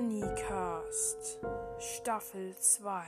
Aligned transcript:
Bonnycast 0.00 1.40
Staffel 1.78 2.56
2 2.56 3.04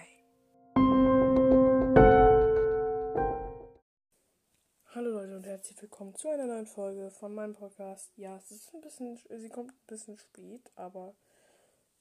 Hallo 4.95 5.11
Leute 5.13 5.37
und 5.37 5.47
herzlich 5.47 5.81
willkommen 5.81 6.15
zu 6.15 6.29
einer 6.29 6.45
neuen 6.45 6.67
Folge 6.67 7.11
von 7.11 7.35
meinem 7.35 7.55
Podcast. 7.55 8.13
Ja, 8.19 8.37
es 8.37 8.51
ist 8.51 8.75
ein 8.75 8.83
bisschen, 8.83 9.17
sie 9.17 9.49
kommt 9.49 9.71
ein 9.71 9.87
bisschen 9.87 10.19
spät, 10.19 10.71
aber 10.77 11.15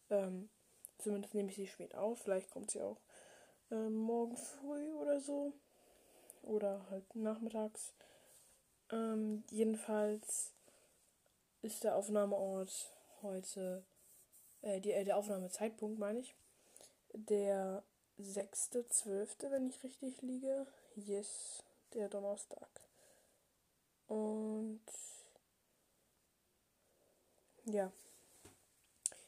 ähm, 0.09 0.49
zumindest 0.97 1.35
nehme 1.35 1.47
ich 1.47 1.55
sie 1.55 1.67
spät 1.67 1.95
auf. 1.95 2.19
Vielleicht 2.23 2.49
kommt 2.51 2.71
sie 2.71 2.81
auch 2.81 2.99
ähm, 3.71 3.95
morgen 3.95 4.35
früh 4.35 4.91
oder 4.95 5.21
so. 5.21 5.53
Oder 6.41 6.85
halt 6.89 7.15
nachmittags. 7.15 7.93
Ähm, 8.91 9.45
jedenfalls 9.51 10.51
ist 11.61 11.85
der 11.85 11.95
Aufnahmeort 11.95 12.93
heute, 13.21 13.85
äh, 14.61 14.79
die, 14.81 14.91
äh, 14.91 15.03
der 15.03 15.17
Aufnahmezeitpunkt 15.17 15.99
meine 15.99 16.19
ich, 16.19 16.35
der 17.13 17.83
6.12., 18.19 19.51
wenn 19.51 19.67
ich 19.67 19.83
richtig 19.83 20.21
liege. 20.21 20.67
Yes, 20.95 21.63
der 21.93 22.09
Donnerstag. 22.09 22.69
Und 24.07 24.81
ja, 27.65 27.91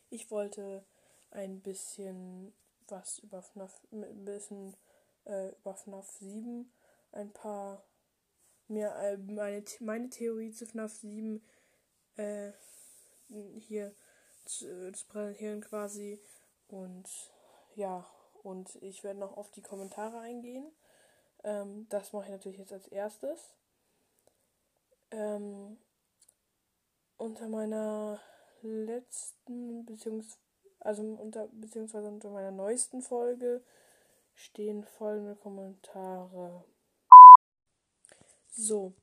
ich 0.10 0.30
wollte 0.30 0.84
ein 1.32 1.62
bisschen 1.62 2.54
was 2.88 3.20
über 3.20 3.41
FNAF, 3.41 3.80
ein 3.91 4.26
bisschen 4.26 4.76
äh, 5.26 5.50
über 5.50 5.74
FNAF 5.74 6.10
7, 6.20 6.72
ein 7.12 7.32
paar 7.32 7.84
mir 8.68 8.94
äh, 8.96 9.18
meine, 9.18 9.63
meine 9.80 10.10
Theorie 10.10 10.52
zu 10.52 10.66
FNAF 10.66 10.94
7 10.94 11.41
äh, 12.18 12.52
hier 13.58 13.96
zu, 14.46 14.68
äh, 14.68 14.91
präsentieren 15.08 15.62
quasi. 15.62 16.20
Und 16.68 17.10
ja, 17.76 18.05
und 18.44 18.76
ich 18.82 19.04
werde 19.04 19.20
noch 19.20 19.38
auf 19.38 19.52
die 19.52 19.62
Kommentare 19.62 20.20
eingehen. 20.20 20.72
Ähm, 21.44 21.88
das 21.90 22.13
mache 22.13 22.26
ich 22.26 22.32
natürlich 22.32 22.58
jetzt 22.58 22.74
als 22.74 22.88
erstes. 22.88 23.55
Ähm, 25.12 25.77
unter 27.18 27.48
meiner 27.48 28.20
letzten, 28.62 29.85
beziehungsweise, 29.85 30.38
also 30.80 31.04
unter, 31.04 31.48
beziehungsweise 31.48 32.07
unter 32.07 32.30
meiner 32.30 32.52
neuesten 32.52 33.02
Folge 33.02 33.63
stehen 34.35 34.84
folgende 34.84 35.35
Kommentare. 35.35 36.66
So. 38.50 38.94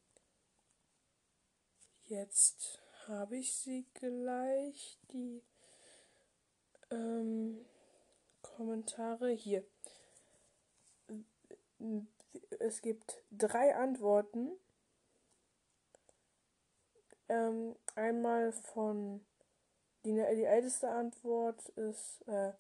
Jetzt 2.05 2.83
habe 3.11 3.37
ich 3.37 3.53
sie 3.53 3.85
gleich, 3.95 4.99
die 5.13 5.43
ähm, 6.91 7.65
Kommentare 8.41 9.31
hier. 9.31 9.65
Es 12.61 12.81
gibt 12.83 13.23
drei 13.33 13.75
Antworten. 13.75 14.53
Ähm, 17.29 17.75
einmal 17.97 18.53
von 18.53 19.25
die, 20.05 20.13
die 20.13 20.45
älteste 20.45 20.89
Antwort 20.89 21.69
ist 21.71 22.23
äh, 22.29 22.53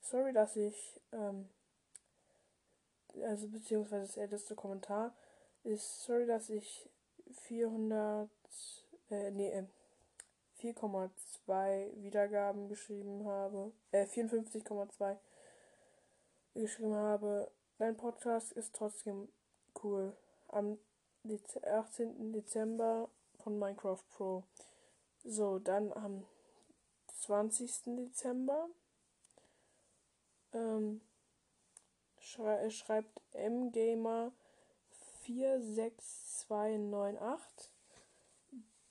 sorry, 0.00 0.32
dass 0.32 0.56
ich 0.56 1.00
ähm, 1.12 1.48
also 3.22 3.48
beziehungsweise 3.48 4.06
das 4.06 4.16
älteste 4.16 4.54
Kommentar 4.54 5.14
ist 5.64 6.02
sorry, 6.02 6.26
dass 6.26 6.50
ich 6.50 6.88
400 7.32 8.30
äh, 9.10 9.30
nee, 9.30 9.50
äh, 9.50 9.64
4,2 10.60 12.02
Wiedergaben 12.02 12.68
geschrieben 12.68 13.26
habe, 13.26 13.72
äh, 13.92 14.06
54,2 14.06 15.16
geschrieben 16.54 16.94
habe. 16.94 17.50
Dein 17.78 17.96
Podcast 17.96 18.52
ist 18.52 18.74
trotzdem 18.74 19.28
cool. 19.82 20.16
Am 20.48 20.78
18. 21.24 22.32
Dezember 22.32 23.08
von 23.42 23.58
Minecraft 23.58 24.04
Pro. 24.16 24.44
So, 25.24 25.58
dann 25.58 25.92
am 25.92 26.24
20. 27.06 27.96
Dezember 27.96 28.68
ähm, 30.52 31.00
schrei 32.18 32.70
schreibt 32.70 33.20
mgamer 33.34 34.32
46298 35.22 37.77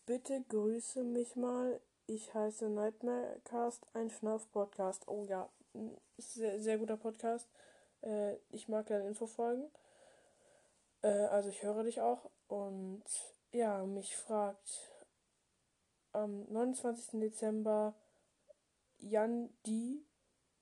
Bitte 0.08 0.42
grüße 0.48 1.04
mich 1.04 1.36
mal. 1.36 1.82
Ich 2.06 2.34
heiße 2.34 2.70
Nightmarecast, 2.70 3.86
ein 3.94 4.10
FNAF-Podcast. 4.10 5.06
Oh 5.10 5.26
ja, 5.26 5.50
sehr, 6.18 6.62
sehr 6.62 6.78
guter 6.78 6.96
Podcast. 6.96 7.50
Äh, 8.02 8.38
ich 8.50 8.70
mag 8.70 8.86
deine 8.86 9.06
Infofolgen. 9.06 9.70
Äh, 11.02 11.10
also 11.10 11.50
ich 11.50 11.62
höre 11.62 11.84
dich 11.84 12.00
auch. 12.00 12.32
Und 12.48 13.04
ja, 13.52 13.86
mich 13.86 14.16
fragt 14.16 14.94
am 16.14 16.46
29. 16.54 17.20
Dezember 17.20 17.94
Jan 19.00 19.50
D, 19.66 20.06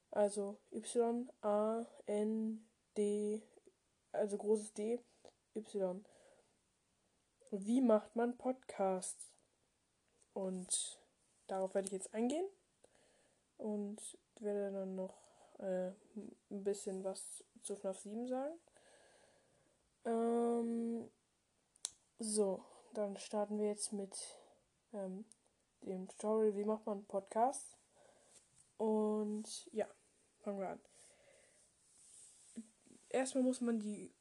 also 0.09 0.57
Y-A-N-D, 0.71 1.03
also 4.11 4.37
großes 4.37 4.73
D, 4.73 4.99
Y. 5.53 6.03
Wie 7.51 7.81
macht 7.81 8.15
man 8.15 8.35
Podcasts? 8.37 9.34
Und 10.35 10.99
darauf 11.47 11.73
werde 11.73 11.87
ich 11.87 11.93
jetzt 11.93 12.13
eingehen 12.13 12.45
und 13.57 13.97
werde 14.41 14.69
dann 14.71 14.95
noch 14.95 15.15
äh, 15.59 15.91
ein 16.51 16.63
bisschen 16.63 17.05
was 17.05 17.41
zu 17.63 17.75
FNAF 17.77 17.99
7 17.99 18.27
sagen. 18.27 18.59
Ähm, 20.03 21.09
so, 22.19 22.65
dann 22.93 23.15
starten 23.17 23.57
wir 23.59 23.67
jetzt 23.67 23.93
mit 23.93 24.13
ähm, 24.93 25.23
dem 25.81 26.09
Tutorial, 26.09 26.57
wie 26.57 26.65
macht 26.65 26.85
man 26.85 27.05
Podcasts. 27.05 27.77
Und 28.77 29.69
ja, 29.71 29.87
fangen 30.41 30.59
wir 30.59 30.69
an. 30.69 30.81
Erstmal 33.07 33.45
muss 33.45 33.61
man 33.61 33.79
die 33.79 34.13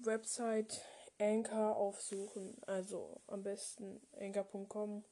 Website 0.00 0.82
Anchor 1.18 1.76
aufsuchen, 1.76 2.62
also 2.66 3.22
am 3.26 3.42
besten 3.42 4.06
anchor.com 4.20 5.02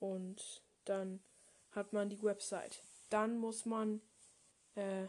und 0.00 0.62
dann 0.84 1.20
hat 1.72 1.92
man 1.92 2.08
die 2.08 2.22
Website. 2.22 2.82
Dann 3.10 3.38
muss 3.38 3.64
man, 3.64 4.00
äh, 4.74 5.06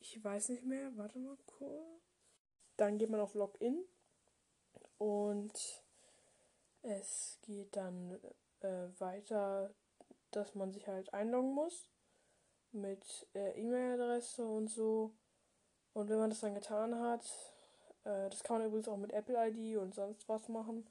ich 0.00 0.22
weiß 0.22 0.50
nicht 0.50 0.64
mehr, 0.64 0.96
warte 0.96 1.18
mal 1.18 1.36
kurz. 1.46 2.00
Dann 2.76 2.98
geht 2.98 3.10
man 3.10 3.20
auf 3.20 3.34
Login 3.34 3.84
und 4.98 5.82
es 6.82 7.38
geht 7.42 7.74
dann 7.76 8.18
äh, 8.60 8.88
weiter, 8.98 9.74
dass 10.30 10.54
man 10.54 10.72
sich 10.72 10.86
halt 10.86 11.12
einloggen 11.12 11.54
muss 11.54 11.88
mit 12.72 13.26
äh, 13.34 13.60
E-Mail-Adresse 13.60 14.46
und 14.46 14.68
so. 14.68 15.12
Und 15.94 16.08
wenn 16.08 16.18
man 16.18 16.30
das 16.30 16.40
dann 16.40 16.54
getan 16.54 16.98
hat, 17.00 17.24
äh, 18.04 18.28
das 18.30 18.42
kann 18.42 18.58
man 18.58 18.66
übrigens 18.66 18.88
auch 18.88 18.96
mit 18.96 19.12
Apple 19.12 19.48
ID 19.48 19.78
und 19.78 19.94
sonst 19.94 20.28
was 20.28 20.48
machen. 20.48 20.86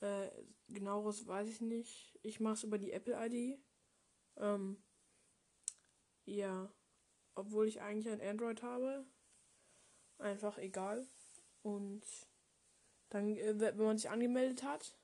Äh, 0.00 0.30
genaueres 0.68 1.26
weiß 1.26 1.48
ich 1.48 1.60
nicht. 1.60 2.18
Ich 2.22 2.40
mache 2.40 2.54
es 2.54 2.64
über 2.64 2.78
die 2.78 2.92
Apple 2.92 3.16
ID. 3.18 3.60
Ähm, 4.36 4.82
ja, 6.24 6.72
obwohl 7.34 7.66
ich 7.66 7.80
eigentlich 7.80 8.08
ein 8.08 8.20
Android 8.20 8.62
habe. 8.62 9.04
Einfach 10.18 10.58
egal. 10.58 11.06
Und 11.62 12.04
dann, 13.10 13.36
äh, 13.36 13.58
wenn 13.58 13.76
man 13.76 13.98
sich 13.98 14.10
angemeldet 14.10 14.62
hat, 14.62 14.96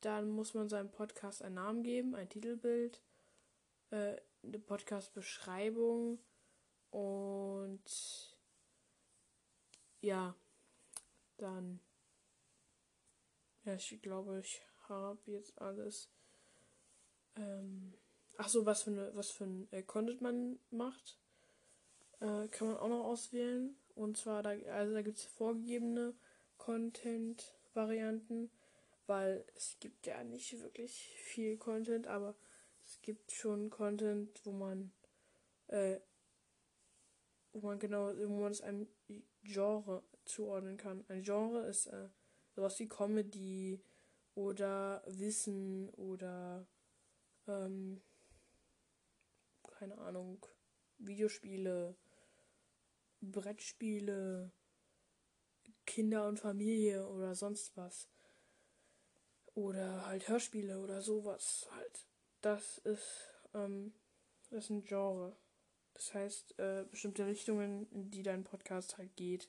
dann 0.00 0.30
muss 0.30 0.54
man 0.54 0.68
seinem 0.68 0.90
Podcast 0.90 1.42
einen 1.42 1.56
Namen 1.56 1.82
geben, 1.82 2.14
ein 2.14 2.28
Titelbild, 2.28 3.02
äh, 3.90 4.16
eine 4.42 4.58
Podcast-Beschreibung 4.58 6.18
und 6.90 8.38
ja, 10.00 10.34
dann 11.36 11.80
ja, 13.70 13.76
ich 13.76 14.02
glaube, 14.02 14.40
ich 14.40 14.60
habe 14.88 15.18
jetzt 15.26 15.60
alles. 15.60 16.10
Ähm, 17.36 17.94
ach 18.36 18.48
so, 18.48 18.66
was 18.66 18.82
für 18.82 18.90
eine, 18.90 19.14
was 19.14 19.30
für 19.30 19.44
ein 19.44 19.68
äh, 19.70 19.82
Content 19.82 20.20
man 20.20 20.58
macht, 20.70 21.18
äh, 22.20 22.48
kann 22.48 22.68
man 22.68 22.76
auch 22.78 22.88
noch 22.88 23.04
auswählen. 23.04 23.76
Und 23.94 24.16
zwar 24.16 24.42
da, 24.42 24.50
also 24.50 24.94
da 24.94 25.02
gibt 25.02 25.18
es 25.18 25.24
vorgegebene 25.24 26.14
Content-Varianten, 26.58 28.50
weil 29.06 29.44
es 29.54 29.76
gibt 29.78 30.06
ja 30.06 30.22
nicht 30.24 30.60
wirklich 30.60 31.14
viel 31.16 31.56
Content, 31.56 32.06
aber 32.06 32.34
es 32.84 33.00
gibt 33.02 33.30
schon 33.30 33.70
Content, 33.70 34.40
wo 34.44 34.52
man, 34.52 34.92
äh, 35.68 36.00
wo 37.52 37.66
man 37.66 37.78
genau, 37.78 38.12
wo 38.16 38.40
man 38.40 38.52
es 38.52 38.62
einem 38.62 38.88
Genre 39.42 40.02
zuordnen 40.24 40.76
kann. 40.76 41.04
Ein 41.08 41.22
Genre 41.22 41.66
ist 41.66 41.86
äh, 41.86 42.08
sowas 42.60 42.78
wie 42.78 42.88
Comedy 42.88 43.80
oder 44.34 45.02
Wissen 45.06 45.88
oder 45.90 46.66
ähm, 47.48 48.02
keine 49.62 49.96
Ahnung, 49.96 50.44
Videospiele, 50.98 51.96
Brettspiele, 53.22 54.52
Kinder 55.86 56.28
und 56.28 56.38
Familie 56.38 57.08
oder 57.08 57.34
sonst 57.34 57.74
was. 57.78 58.10
Oder 59.54 60.04
halt 60.04 60.28
Hörspiele 60.28 60.80
oder 60.80 61.00
sowas 61.00 61.66
halt. 61.72 62.06
Das 62.42 62.76
ist, 62.78 63.32
ähm, 63.54 63.94
das 64.50 64.64
ist 64.64 64.70
ein 64.70 64.84
Genre. 64.84 65.34
Das 65.94 66.12
heißt, 66.12 66.58
äh, 66.58 66.84
bestimmte 66.90 67.24
Richtungen, 67.26 67.90
in 67.90 68.10
die 68.10 68.22
dein 68.22 68.44
Podcast 68.44 68.98
halt 68.98 69.16
geht. 69.16 69.48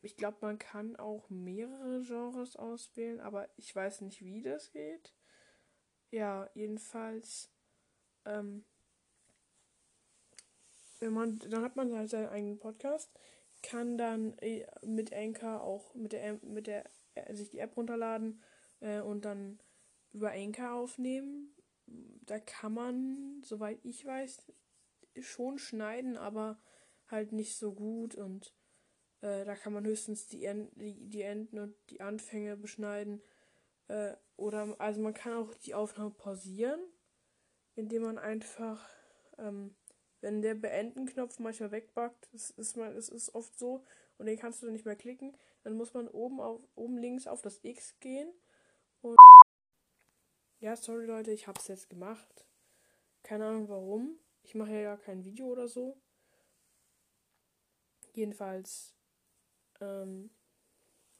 Ich 0.00 0.16
glaube, 0.16 0.38
man 0.40 0.58
kann 0.58 0.96
auch 0.96 1.28
mehrere 1.30 2.02
Genres 2.02 2.56
auswählen, 2.56 3.20
aber 3.20 3.48
ich 3.56 3.74
weiß 3.74 4.02
nicht, 4.02 4.24
wie 4.24 4.42
das 4.42 4.70
geht. 4.70 5.14
Ja, 6.10 6.48
jedenfalls, 6.54 7.50
ähm, 8.24 8.64
wenn 11.00 11.12
man, 11.12 11.38
dann 11.38 11.62
hat 11.62 11.76
man 11.76 11.94
halt 11.94 12.10
seinen 12.10 12.28
eigenen 12.28 12.58
Podcast, 12.58 13.10
kann 13.62 13.98
dann 13.98 14.38
äh, 14.38 14.66
mit 14.82 15.12
Anchor 15.12 15.62
auch 15.62 15.94
mit 15.94 16.12
der 16.12 16.38
mit 16.42 16.66
der 16.66 16.84
äh, 17.14 17.34
sich 17.34 17.50
die 17.50 17.58
App 17.58 17.76
runterladen 17.76 18.42
äh, 18.80 19.00
und 19.00 19.24
dann 19.24 19.58
über 20.12 20.30
Anchor 20.32 20.72
aufnehmen. 20.72 21.54
Da 21.86 22.38
kann 22.40 22.74
man, 22.74 23.42
soweit 23.44 23.78
ich 23.84 24.04
weiß, 24.04 24.44
schon 25.20 25.58
schneiden, 25.58 26.16
aber 26.16 26.60
halt 27.08 27.32
nicht 27.32 27.56
so 27.56 27.72
gut 27.72 28.14
und 28.16 28.55
äh, 29.26 29.44
da 29.44 29.56
kann 29.56 29.72
man 29.72 29.84
höchstens 29.84 30.28
die, 30.28 30.44
en 30.44 30.70
die, 30.76 30.94
die 30.94 31.22
Enden 31.22 31.58
und 31.58 31.74
die 31.90 32.00
Anfänge 32.00 32.56
beschneiden. 32.56 33.20
Äh, 33.88 34.14
oder 34.36 34.76
also 34.78 35.00
man 35.00 35.14
kann 35.14 35.34
auch 35.34 35.54
die 35.54 35.74
Aufnahme 35.74 36.10
pausieren, 36.10 36.80
indem 37.74 38.02
man 38.02 38.18
einfach, 38.18 38.88
ähm, 39.38 39.74
wenn 40.20 40.42
der 40.42 40.54
Beenden-Knopf 40.54 41.40
manchmal 41.40 41.72
wegbackt, 41.72 42.28
das 42.32 42.50
ist 42.50 42.76
mal, 42.76 42.94
das 42.94 43.08
ist 43.08 43.34
oft 43.34 43.58
so, 43.58 43.84
und 44.18 44.26
den 44.26 44.38
kannst 44.38 44.62
du 44.62 44.66
dann 44.66 44.74
nicht 44.74 44.86
mehr 44.86 44.96
klicken, 44.96 45.36
dann 45.64 45.76
muss 45.76 45.92
man 45.92 46.08
oben 46.08 46.40
auf 46.40 46.60
oben 46.76 46.96
links 46.96 47.26
auf 47.26 47.42
das 47.42 47.60
X 47.64 47.98
gehen 48.00 48.32
und 49.02 49.16
ja, 50.60 50.76
sorry 50.76 51.06
Leute, 51.06 51.32
ich 51.32 51.48
hab's 51.48 51.68
jetzt 51.68 51.90
gemacht. 51.90 52.46
Keine 53.22 53.46
Ahnung 53.46 53.68
warum. 53.68 54.18
Ich 54.42 54.54
mache 54.54 54.72
ja 54.72 54.82
gar 54.82 54.98
kein 54.98 55.24
Video 55.24 55.46
oder 55.46 55.66
so. 55.66 55.96
Jedenfalls, 58.12 58.95
ähm, 59.80 60.30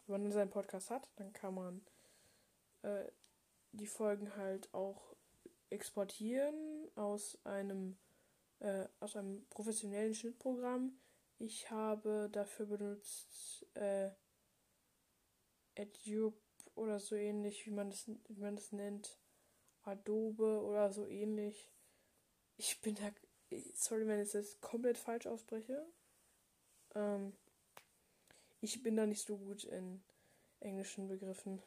wenn 0.07 0.23
man 0.23 0.33
seinen 0.33 0.51
Podcast 0.51 0.91
hat, 0.91 1.09
dann 1.17 1.33
kann 1.33 1.55
man 1.55 1.85
äh, 2.83 3.05
die 3.73 3.87
Folgen 3.87 4.37
halt 4.37 4.73
auch 4.73 5.17
exportieren 5.71 6.89
aus 6.95 7.39
einem 7.45 7.97
äh, 8.61 8.87
aus 9.01 9.17
einem 9.17 9.47
professionellen 9.51 10.15
Schnittprogramm. 10.15 10.99
Ich 11.39 11.71
habe 11.71 12.29
dafür 12.33 12.67
benutzt 12.67 13.67
äh, 13.75 14.11
Edube 15.75 16.39
oder 16.75 16.99
so 17.01 17.17
ähnlich, 17.17 17.67
wie 17.67 17.73
man 17.73 17.91
das 17.91 18.07
wie 18.07 18.41
man 18.41 18.57
das 18.57 18.73
nennt, 18.73 19.19
Adobe 19.83 20.63
oder 20.63 20.93
so 20.93 21.07
ähnlich 21.07 21.71
ich 22.57 22.81
bin 22.81 22.95
da. 22.95 23.11
Sorry, 23.75 24.07
wenn 24.07 24.21
ich 24.21 24.33
das 24.33 24.61
komplett 24.61 24.99
falsch 24.99 25.27
ausspreche. 25.27 25.87
Ähm, 26.95 27.33
ich 28.75 28.83
bin 28.83 28.97
da 28.97 29.07
nicht 29.07 29.27
so 29.27 29.37
gut 29.37 29.65
in 29.65 30.03
englischen 30.61 31.09
Begriffen. 31.09 31.63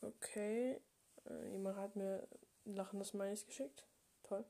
Okay. 0.00 0.80
Äh, 1.28 1.50
jemand 1.50 1.76
hat 1.76 1.96
mir 1.96 2.26
ein 2.66 2.74
lachendes 2.74 3.14
Mais 3.14 3.46
geschickt. 3.46 3.86
Toll. 4.22 4.44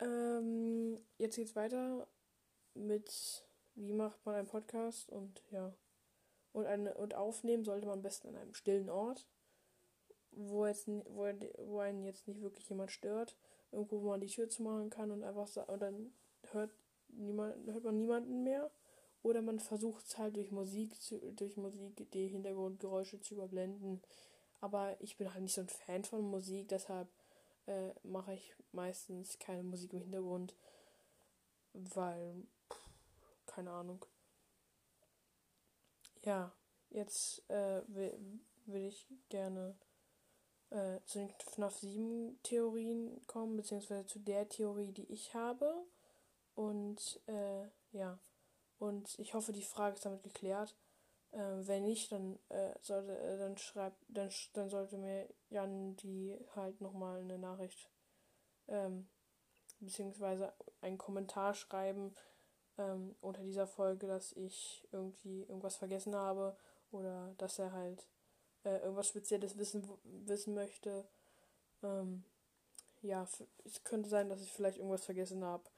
Ähm, 0.00 0.98
jetzt 1.18 1.36
geht's 1.36 1.56
weiter 1.56 2.06
mit 2.74 3.44
wie 3.74 3.92
macht 3.92 4.24
man 4.26 4.34
einen 4.34 4.48
Podcast 4.48 5.08
und 5.10 5.42
ja. 5.50 5.74
Und, 6.52 6.66
eine, 6.66 6.94
und 6.94 7.14
aufnehmen 7.14 7.64
sollte 7.64 7.86
man 7.86 7.98
am 7.98 8.02
besten 8.02 8.28
an 8.28 8.36
einem 8.36 8.54
stillen 8.54 8.90
Ort 8.90 9.26
wo, 10.32 10.66
jetzt, 10.66 10.88
wo, 10.88 11.26
wo 11.58 11.78
einen 11.78 12.04
jetzt 12.04 12.26
nicht 12.26 12.40
wirklich 12.40 12.68
jemand 12.68 12.90
stört, 12.90 13.36
irgendwo, 13.70 14.02
wo 14.02 14.08
man 14.10 14.20
die 14.20 14.26
Tür 14.26 14.48
zumachen 14.48 14.90
kann 14.90 15.10
und 15.10 15.22
einfach 15.22 15.48
und 15.66 15.82
dann 15.82 16.12
hört, 16.50 16.70
niemand, 17.08 17.66
hört 17.70 17.84
man 17.84 17.98
niemanden 17.98 18.42
mehr. 18.42 18.70
Oder 19.22 19.40
man 19.42 19.60
versucht 19.60 20.04
es 20.06 20.18
halt 20.18 20.36
durch 20.36 20.50
Musik, 20.50 21.00
zu, 21.00 21.18
durch 21.32 21.56
Musik 21.56 22.10
die 22.12 22.28
Hintergrundgeräusche 22.28 23.20
zu 23.20 23.34
überblenden. 23.34 24.02
Aber 24.60 24.96
ich 25.00 25.16
bin 25.16 25.32
halt 25.32 25.42
nicht 25.42 25.54
so 25.54 25.60
ein 25.60 25.68
Fan 25.68 26.04
von 26.04 26.22
Musik, 26.22 26.68
deshalb 26.68 27.08
äh, 27.66 27.90
mache 28.02 28.34
ich 28.34 28.54
meistens 28.72 29.38
keine 29.38 29.62
Musik 29.62 29.92
im 29.92 30.00
Hintergrund, 30.00 30.54
weil, 31.72 32.46
pff, 32.70 32.90
keine 33.46 33.70
Ahnung. 33.70 34.04
Ja, 36.24 36.52
jetzt 36.90 37.48
äh, 37.50 37.82
will, 37.88 38.40
will 38.66 38.86
ich 38.86 39.06
gerne 39.28 39.76
äh, 40.70 41.00
zu 41.04 41.18
den 41.18 41.30
FNAF 41.46 41.78
7 41.78 42.38
Theorien 42.42 43.20
kommen, 43.26 43.56
beziehungsweise 43.56 44.06
zu 44.06 44.18
der 44.18 44.48
Theorie, 44.48 44.92
die 44.92 45.10
ich 45.12 45.34
habe. 45.34 45.84
Und 46.54 47.20
äh, 47.26 47.66
ja, 47.92 48.18
und 48.82 49.16
ich 49.20 49.32
hoffe, 49.34 49.52
die 49.52 49.62
Frage 49.62 49.94
ist 49.94 50.04
damit 50.04 50.24
geklärt. 50.24 50.74
Äh, 51.30 51.38
wenn 51.38 51.84
nicht, 51.84 52.10
dann 52.10 52.36
äh, 52.48 52.74
sollte 52.80 53.16
äh, 53.16 53.38
dann 53.38 53.56
schreibt, 53.56 53.96
dann, 54.08 54.28
dann 54.54 54.68
sollte 54.68 54.98
mir 54.98 55.28
Jan 55.50 55.94
die 55.94 56.36
halt 56.56 56.80
nochmal 56.80 57.20
eine 57.20 57.38
Nachricht 57.38 57.88
ähm, 58.66 59.08
beziehungsweise 59.78 60.52
einen 60.80 60.98
Kommentar 60.98 61.54
schreiben 61.54 62.12
ähm, 62.76 63.14
unter 63.20 63.44
dieser 63.44 63.68
Folge, 63.68 64.08
dass 64.08 64.32
ich 64.32 64.88
irgendwie 64.90 65.42
irgendwas 65.42 65.76
vergessen 65.76 66.16
habe 66.16 66.56
oder 66.90 67.36
dass 67.38 67.60
er 67.60 67.70
halt 67.70 68.08
äh, 68.64 68.78
irgendwas 68.78 69.06
Spezielles 69.06 69.56
wissen, 69.58 69.88
wissen 70.02 70.54
möchte. 70.54 71.06
Ähm, 71.84 72.24
ja, 73.00 73.28
es 73.64 73.84
könnte 73.84 74.08
sein, 74.08 74.28
dass 74.28 74.42
ich 74.42 74.52
vielleicht 74.52 74.78
irgendwas 74.78 75.04
vergessen 75.04 75.44
habe. 75.44 75.70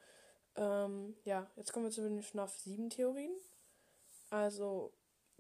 Ähm, 0.57 1.17
ja, 1.25 1.51
jetzt 1.57 1.73
kommen 1.73 1.87
wir 1.87 1.93
zu 1.93 2.03
den 2.03 2.23
FNAF 2.23 2.55
7 2.57 2.91
Theorien. 2.91 3.33
Also, 4.31 4.93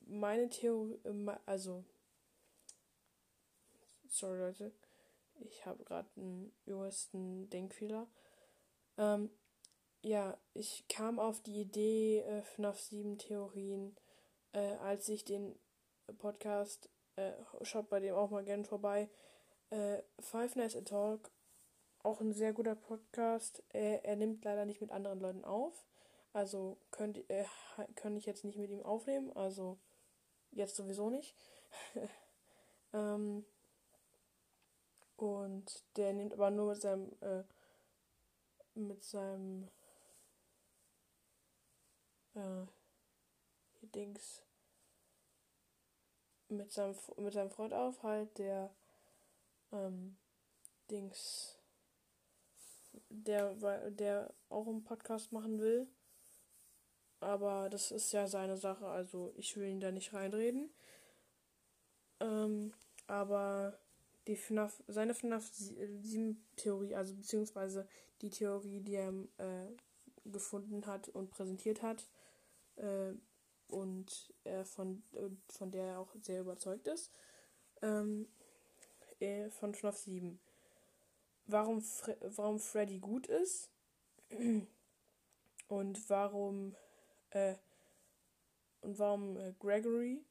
meine 0.06 0.48
Theorie, 0.48 0.98
äh, 1.04 1.36
also, 1.46 1.84
sorry 4.08 4.38
Leute, 4.38 4.72
ich 5.40 5.64
habe 5.66 5.84
gerade 5.84 6.08
einen 6.16 6.52
übelsten 6.66 7.48
Denkfehler. 7.50 8.06
Ähm, 8.98 9.30
ja, 10.02 10.36
ich 10.52 10.86
kam 10.88 11.18
auf 11.18 11.40
die 11.42 11.60
Idee 11.60 12.20
äh, 12.20 12.42
FNAF 12.42 12.80
7 12.80 13.18
Theorien, 13.18 13.96
äh, 14.52 14.74
als 14.76 15.08
ich 15.08 15.24
den 15.24 15.58
Podcast 16.18 16.90
äh, 17.16 17.32
schaut 17.62 17.88
bei 17.88 18.00
dem 18.00 18.14
auch 18.14 18.30
mal 18.30 18.44
gerne 18.44 18.64
vorbei. 18.64 19.08
Äh, 19.70 20.02
Five 20.20 20.56
Nights 20.56 20.76
at 20.76 20.88
Talk, 20.88 21.30
auch 22.04 22.20
ein 22.20 22.32
sehr 22.32 22.52
guter 22.52 22.74
Podcast. 22.74 23.62
Er, 23.70 24.04
er 24.04 24.16
nimmt 24.16 24.44
leider 24.44 24.64
nicht 24.66 24.80
mit 24.80 24.90
anderen 24.90 25.20
Leuten 25.20 25.44
auf. 25.44 25.86
Also 26.32 26.78
könnt, 26.90 27.28
äh, 27.30 27.44
kann 27.94 28.16
ich 28.16 28.26
jetzt 28.26 28.44
nicht 28.44 28.58
mit 28.58 28.70
ihm 28.70 28.82
aufnehmen. 28.82 29.32
Also 29.36 29.78
jetzt 30.52 30.76
sowieso 30.76 31.10
nicht. 31.10 31.34
ähm, 32.92 33.44
und 35.16 35.82
der 35.96 36.12
nimmt 36.12 36.34
aber 36.34 36.50
nur 36.50 36.72
mit 36.72 36.82
seinem 36.82 37.12
äh, 37.20 37.44
mit 38.74 39.04
seinem 39.04 39.68
äh, 42.34 42.66
Dings 43.94 44.44
mit 46.48 46.72
seinem, 46.72 46.94
mit 47.16 47.32
seinem 47.32 47.50
Freund 47.50 47.72
auf, 47.72 48.02
halt, 48.02 48.36
der 48.38 48.70
ähm, 49.72 50.16
Dings, 50.90 51.58
der, 53.08 53.54
der 53.90 54.32
auch 54.48 54.66
einen 54.66 54.84
Podcast 54.84 55.32
machen 55.32 55.60
will. 55.60 55.86
Aber 57.20 57.70
das 57.70 57.90
ist 57.90 58.12
ja 58.12 58.26
seine 58.26 58.56
Sache, 58.56 58.86
also 58.86 59.32
ich 59.36 59.56
will 59.56 59.68
ihn 59.68 59.80
da 59.80 59.90
nicht 59.90 60.12
reinreden. 60.12 60.70
Ähm, 62.20 62.72
aber 63.06 63.78
die 64.26 64.36
FNAF, 64.36 64.82
seine 64.88 65.14
FNAF 65.14 65.50
7 65.52 66.44
Theorie, 66.56 66.94
also 66.94 67.14
beziehungsweise 67.14 67.86
die 68.20 68.30
Theorie, 68.30 68.80
die 68.80 68.94
er 68.94 69.12
äh, 69.38 69.68
gefunden 70.24 70.86
hat 70.86 71.08
und 71.08 71.30
präsentiert 71.30 71.82
hat, 71.82 72.08
äh, 72.76 73.12
und 73.68 74.32
äh, 74.44 74.64
von, 74.64 75.02
von 75.48 75.70
der 75.70 75.84
er 75.84 75.98
auch 75.98 76.14
sehr 76.20 76.40
überzeugt 76.40 76.86
ist. 76.86 77.10
Ähm, 77.82 78.28
äh, 79.20 79.50
von 79.50 79.74
FNAF 79.74 79.96
7. 79.96 80.38
Warum, 81.46 81.82
Fre 81.82 82.16
warum 82.36 82.58
Freddy 82.58 82.98
gut 82.98 83.26
ist 83.26 83.70
und 85.68 86.08
warum 86.08 86.74
äh, 87.30 87.54
und 88.80 88.98
warum 88.98 89.36
äh, 89.36 89.52
Gregory 89.58 90.24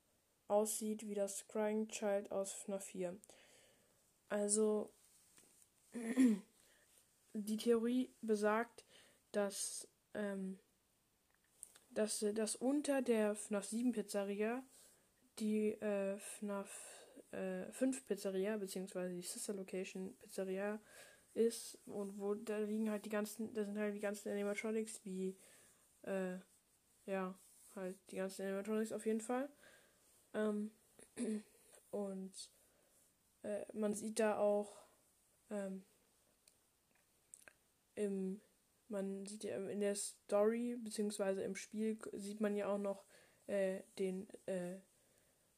aussieht 0.48 1.08
wie 1.08 1.16
das 1.16 1.48
Crying 1.48 1.88
Child 1.88 2.32
aus 2.32 2.52
FNAF 2.54 2.86
4. 2.86 3.20
Also 4.30 4.92
die 7.34 7.58
Theorie 7.58 8.14
besagt, 8.22 8.86
dass, 9.32 9.88
ähm, 10.14 10.60
dass, 11.90 12.26
dass 12.34 12.56
unter 12.56 13.02
der 13.02 13.36
FNAF 13.36 13.66
7 13.66 13.92
Pizzeria 13.92 14.64
die 15.40 15.72
äh, 15.82 16.18
FNAF 16.18 17.03
äh, 17.34 17.72
5 17.72 18.06
Pizzeria, 18.06 18.58
beziehungsweise 18.58 19.16
die 19.16 19.22
Sister 19.22 19.54
Location 19.54 20.16
Pizzeria 20.20 20.80
ist 21.34 21.80
und 21.86 22.20
wo 22.20 22.36
da 22.36 22.60
liegen 22.60 22.92
halt 22.92 23.06
die 23.06 23.10
ganzen, 23.10 23.54
da 23.54 23.66
sind 23.66 23.78
halt 23.78 23.96
die 23.96 24.00
ganzen 24.00 24.30
Animatronics 24.30 25.04
wie, 25.04 25.36
äh, 26.04 26.38
ja, 27.06 27.38
halt 27.76 27.98
die 28.12 28.18
ganzen 28.18 28.44
Animatronics 28.44 28.92
auf 28.92 29.06
jeden 29.06 29.22
Fall. 29.22 29.50
Ähm, 30.34 30.72
und 31.92 32.52
äh, 33.42 33.66
man 33.74 33.96
sieht 33.96 34.20
da 34.20 34.38
auch 34.38 34.78
ähm, 35.50 35.84
im, 37.96 38.42
man 38.90 39.26
sieht 39.26 39.44
ja 39.44 39.58
in 39.70 39.80
der 39.80 39.96
Story, 39.96 40.78
beziehungsweise 40.84 41.44
im 41.44 41.56
Spiel, 41.56 41.98
sieht 42.14 42.42
man 42.42 42.56
ja 42.56 42.68
auch 42.68 42.78
noch 42.78 43.06
äh, 43.48 43.82
den 43.98 44.28
äh, 44.46 44.80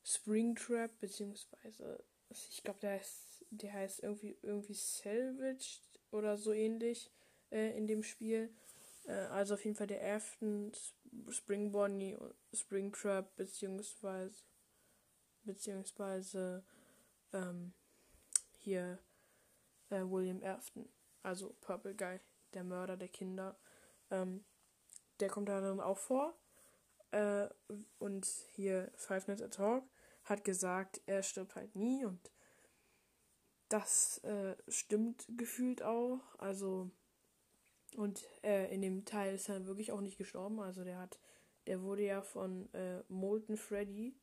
Springtrap, 0.05 0.99
beziehungsweise 0.99 2.03
ich 2.29 2.63
glaube, 2.63 2.79
der 2.79 2.91
heißt, 2.91 3.45
der 3.49 3.73
heißt 3.73 4.03
irgendwie, 4.03 4.37
irgendwie 4.41 4.73
Salvaged 4.73 5.81
oder 6.11 6.37
so 6.37 6.53
ähnlich 6.53 7.11
äh, 7.51 7.75
in 7.77 7.87
dem 7.87 8.03
Spiel. 8.03 8.53
Äh, 9.05 9.13
also 9.13 9.55
auf 9.55 9.65
jeden 9.65 9.75
Fall 9.75 9.87
der 9.87 10.15
Afton, 10.15 10.71
Spring 11.29 11.71
Bonnie, 11.71 12.17
Springtrap, 12.53 13.35
beziehungsweise 13.35 14.43
beziehungsweise 15.43 16.63
ähm, 17.31 17.73
hier 18.57 18.99
äh, 19.89 20.01
William 20.01 20.43
Afton, 20.43 20.89
also 21.21 21.55
Purple 21.61 21.95
Guy, 21.95 22.19
der 22.53 22.63
Mörder 22.63 22.97
der 22.97 23.09
Kinder. 23.09 23.57
Ähm, 24.09 24.43
der 25.19 25.29
kommt 25.29 25.49
da 25.49 25.61
dann 25.61 25.79
auch 25.79 25.99
vor. 25.99 26.35
Äh, 27.11 27.47
und 27.99 28.25
hier 28.55 28.91
Five 28.95 29.27
Nights 29.27 29.41
at 29.41 29.53
Talk 29.53 29.83
hat 30.25 30.43
gesagt, 30.43 31.01
er 31.05 31.23
stirbt 31.23 31.55
halt 31.55 31.75
nie 31.75 32.05
und 32.05 32.31
das 33.69 34.19
äh, 34.19 34.55
stimmt 34.67 35.25
gefühlt 35.37 35.81
auch. 35.81 36.21
Also 36.37 36.91
und 37.95 38.23
äh, 38.43 38.73
in 38.73 38.81
dem 38.81 39.05
Teil 39.05 39.35
ist 39.35 39.49
er 39.49 39.65
wirklich 39.67 39.91
auch 39.91 40.01
nicht 40.01 40.17
gestorben. 40.17 40.59
Also 40.59 40.83
der 40.83 40.97
hat, 40.97 41.19
der 41.67 41.81
wurde 41.81 42.03
ja 42.03 42.21
von 42.21 42.71
äh, 42.73 43.03
Molten 43.07 43.57
Freddy, 43.57 44.15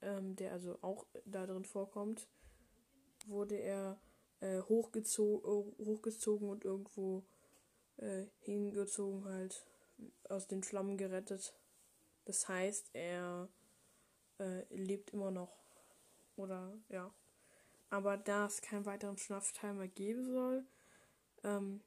ähm, 0.00 0.36
der 0.36 0.52
also 0.52 0.78
auch 0.80 1.06
da 1.26 1.46
drin 1.46 1.64
vorkommt, 1.64 2.28
wurde 3.26 3.56
er 3.56 4.00
äh, 4.40 4.60
hochgezo 4.62 5.74
hochgezogen 5.78 6.48
und 6.48 6.64
irgendwo 6.64 7.24
äh, 7.96 8.26
hingezogen 8.40 9.24
halt 9.24 9.66
aus 10.28 10.46
den 10.46 10.62
Flammen 10.62 10.96
gerettet. 10.96 11.54
Das 12.24 12.48
heißt, 12.48 12.90
er 12.94 13.48
äh, 14.38 14.62
lebt 14.74 15.10
immer 15.10 15.30
noch. 15.30 15.64
Oder 16.36 16.76
ja. 16.88 17.12
Aber 17.90 18.16
da 18.16 18.46
es 18.46 18.60
keinen 18.60 18.86
weiteren 18.86 19.16
FNAF-Teil 19.16 19.74
mehr 19.74 19.88
geben 19.88 20.24
soll, 20.24 20.66
ähm, 21.44 21.80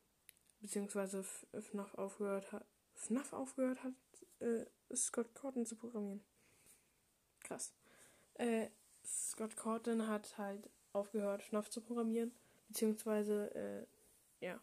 beziehungsweise 0.62 1.24
FNAF 1.24 1.94
aufgehört 1.96 2.52
hat, 2.52 2.66
FNAF 2.94 3.34
aufgehört 3.34 3.84
hat, 3.84 3.94
äh, 4.40 4.66
Scott 4.96 5.34
Cotton 5.36 5.66
zu 5.66 5.76
programmieren. 5.76 6.24
Krass. 7.42 7.74
Äh, 8.36 8.70
Scott 9.06 9.56
Cotton 9.56 10.08
hat 10.08 10.38
halt 10.38 10.70
aufgehört, 10.94 11.44
FNAF 11.44 11.70
zu 11.70 11.82
programmieren, 11.82 12.32
beziehungsweise, 12.68 13.54
äh, 13.56 14.46
ja. 14.46 14.60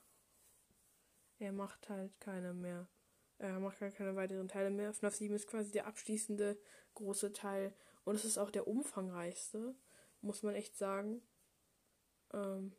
Er 1.39 1.53
macht 1.53 1.89
halt 1.89 2.19
keine 2.21 2.55
mehr. 2.55 2.89
Er 3.45 3.61
macht 3.61 3.79
gar 3.79 3.91
keine 3.91 4.17
weiteren 4.17 4.49
Teile 4.49 4.71
mehr. 4.71 4.95
FNAF 4.95 5.17
7 5.17 5.35
ist 5.35 5.47
quasi 5.47 5.71
der 5.71 5.87
abschließende 5.87 6.59
große 6.95 7.33
Teil 7.33 7.75
und 8.05 8.15
es 8.15 8.25
ist 8.25 8.39
auch 8.39 8.51
der 8.51 8.67
umfangreichste, 8.67 9.75
muss 10.23 10.43
man 10.43 10.55
echt 10.55 10.77
sagen. 10.77 11.21
Ähm, 12.33 12.73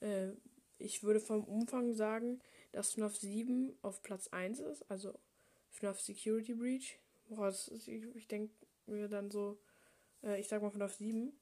äh, 0.00 0.30
ich 0.78 1.02
würde 1.02 1.20
vom 1.20 1.44
Umfang 1.44 1.92
sagen, 1.92 2.40
dass 2.72 2.94
FNAF 2.94 3.16
7 3.16 3.76
auf 3.82 4.02
Platz 4.02 4.28
1 4.28 4.60
ist, 4.60 4.90
also 4.90 5.12
FNAF 5.70 6.00
Security 6.00 6.54
Breach. 6.54 6.98
Woraus 7.28 7.68
ich, 7.68 7.88
ich 7.88 8.28
denke 8.28 8.54
mir 8.86 9.08
dann 9.08 9.30
so, 9.30 9.58
äh, 10.22 10.40
ich 10.40 10.48
sag 10.48 10.62
mal 10.62 10.70
FNAF 10.70 10.94
7 10.94 11.32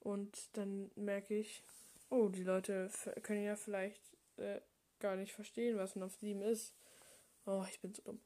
und 0.00 0.56
dann 0.56 0.90
merke 0.94 1.34
ich, 1.34 1.62
oh, 2.08 2.28
die 2.28 2.44
Leute 2.44 2.90
können 3.22 3.44
ja 3.44 3.56
vielleicht 3.56 4.02
äh, 4.38 4.60
gar 5.00 5.16
nicht 5.16 5.32
verstehen, 5.32 5.76
was 5.76 5.92
FNAF 5.92 6.14
7 6.16 6.42
ist. 6.42 6.74
Oh, 7.46 7.64
ich 7.68 7.80
bin 7.80 7.94
so 7.94 8.02
dumm. 8.02 8.20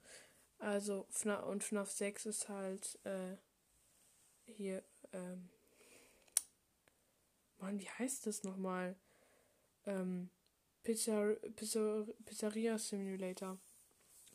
Also, 0.59 1.07
FNAF 1.11 1.45
und 1.47 1.65
FNAF 1.65 1.91
6 1.91 2.27
ist 2.27 2.49
halt 2.49 2.99
äh, 3.05 3.37
hier, 4.45 4.85
ähm, 5.13 5.49
Mann, 7.59 7.79
wie 7.79 7.89
heißt 7.89 8.27
das 8.27 8.45
nochmal? 8.45 8.97
Ähm, 9.87 10.31
Pizzer, 10.83 11.35
Pizzer, 11.57 12.07
Pizzeria 12.25 12.79
Simulator. 12.79 13.59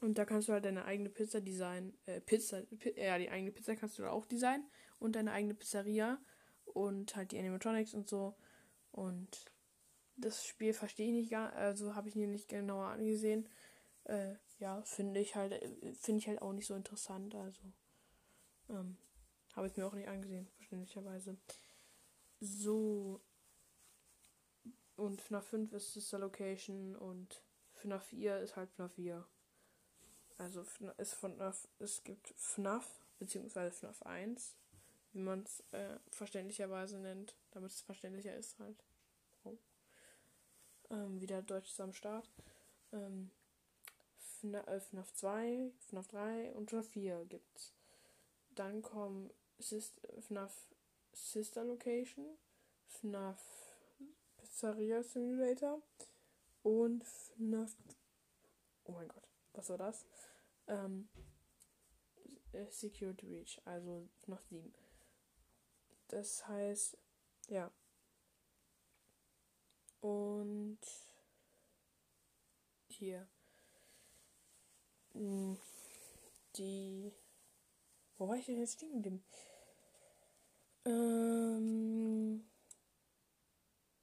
Und 0.01 0.17
da 0.17 0.25
kannst 0.25 0.48
du 0.48 0.53
halt 0.53 0.65
deine 0.65 0.86
eigene 0.86 1.10
Pizza 1.10 1.41
designen. 1.41 1.98
Äh, 2.05 2.22
Pizza, 2.22 2.63
ja, 2.96 3.17
die 3.17 3.29
eigene 3.29 3.51
Pizza 3.51 3.75
kannst 3.75 3.98
du 4.00 4.03
da 4.03 4.10
auch 4.10 4.25
designen. 4.25 4.69
Und 4.98 5.15
deine 5.15 5.31
eigene 5.31 5.53
Pizzeria. 5.53 6.19
Und 6.65 7.15
halt 7.15 7.31
die 7.31 7.39
Animatronics 7.39 7.93
und 7.93 8.08
so. 8.08 8.36
Und 8.91 9.46
das 10.21 10.45
Spiel 10.45 10.73
verstehe 10.73 11.07
ich 11.07 11.13
nicht 11.13 11.31
gar, 11.31 11.53
also 11.53 11.95
habe 11.95 12.09
ich 12.09 12.15
mir 12.15 12.27
nicht 12.27 12.49
genauer 12.49 12.88
angesehen. 12.88 13.47
Äh, 14.05 14.35
ja, 14.59 14.81
finde 14.83 15.19
ich 15.19 15.35
halt, 15.35 15.53
finde 15.99 16.19
ich 16.19 16.27
halt 16.27 16.41
auch 16.41 16.53
nicht 16.53 16.67
so 16.67 16.75
interessant. 16.75 17.35
Also, 17.35 17.61
ähm, 18.69 18.97
habe 19.55 19.67
ich 19.67 19.77
mir 19.77 19.85
auch 19.85 19.93
nicht 19.93 20.07
angesehen, 20.07 20.47
verständlicherweise. 20.55 21.38
So. 22.39 23.21
Und 24.95 25.21
FNAF 25.21 25.47
5 25.47 25.73
ist 25.73 25.93
Sister 25.93 26.19
Location 26.19 26.95
und 26.95 27.41
FNAF 27.73 28.03
4 28.05 28.39
ist 28.39 28.55
halt 28.57 28.69
FNAF 28.71 28.93
4. 28.93 29.25
Also 30.38 30.61
ist 30.97 31.13
von 31.13 31.35
FNAF, 31.35 31.67
es 31.79 32.03
gibt 32.03 32.33
FNAF 32.38 32.99
beziehungsweise 33.17 33.71
FNAF 33.71 34.01
1, 34.03 34.55
wie 35.13 35.19
man 35.19 35.43
es 35.43 35.63
äh, 35.71 35.99
verständlicherweise 36.11 36.97
nennt, 36.99 37.35
damit 37.51 37.71
es 37.71 37.81
verständlicher 37.81 38.35
ist 38.35 38.57
halt. 38.59 38.83
Ähm, 40.91 41.22
wieder 41.22 41.41
Deutsch 41.41 41.79
am 41.79 41.93
Start. 41.93 42.29
Ähm, 42.91 43.31
FNAF 44.39 45.13
2, 45.13 45.72
FNAF 45.88 46.08
3 46.08 46.53
und 46.53 46.69
FNAF 46.69 46.88
4 46.88 47.25
gibt's. 47.25 47.74
Dann 48.55 48.81
kommen 48.81 49.29
Sist 49.58 50.00
FNAF 50.22 50.53
Sister 51.13 51.63
Location, 51.63 52.25
FNAF 52.88 53.41
Pizzeria 54.38 55.03
Simulator 55.03 55.81
und 56.63 57.03
FNAF. 57.03 57.75
Oh 58.86 58.91
mein 58.91 59.08
Gott, 59.08 59.27
was 59.53 59.69
war 59.69 59.77
das? 59.77 60.05
Ähm, 60.67 61.10
äh, 62.53 62.65
Security 62.72 63.27
Reach, 63.27 63.62
also 63.65 64.08
FNAF 64.24 64.43
7. 64.50 64.74
Das 66.08 66.48
heißt, 66.48 66.98
ja. 67.48 67.72
Und 70.01 70.79
hier 72.87 73.27
die. 76.59 77.11
Wo 78.17 78.27
war 78.27 78.35
ich 78.35 78.45
denn 78.45 78.57
jetzt 78.57 78.73
stehen? 78.73 79.23
Ähm, 80.85 82.49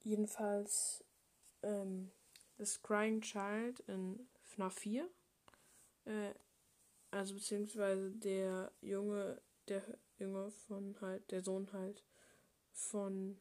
jedenfalls 0.02 1.04
ähm, 1.62 2.10
das 2.56 2.82
Crying 2.82 3.20
Child 3.20 3.80
in 3.80 4.26
FNAF 4.42 4.74
4. 4.74 5.10
Äh, 6.06 6.34
also 7.10 7.34
beziehungsweise 7.34 8.10
der 8.12 8.72
Junge, 8.80 9.42
der 9.68 9.82
Junge 10.18 10.50
von 10.50 10.98
halt, 11.00 11.30
der 11.30 11.42
Sohn 11.42 11.70
halt 11.72 12.02
von 12.72 13.38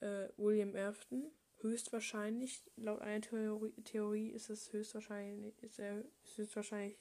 äh, 0.00 0.28
William 0.36 0.76
Afton 0.76 1.30
höchstwahrscheinlich, 1.60 2.62
laut 2.76 3.00
einer 3.00 3.20
Theorie, 3.20 3.72
Theorie 3.84 4.30
ist 4.30 4.50
es 4.50 4.72
höchstwahrscheinlich, 4.72 5.62
ist 5.62 5.78
er 5.78 6.04
ist 6.22 6.38
höchstwahrscheinlich 6.38 6.98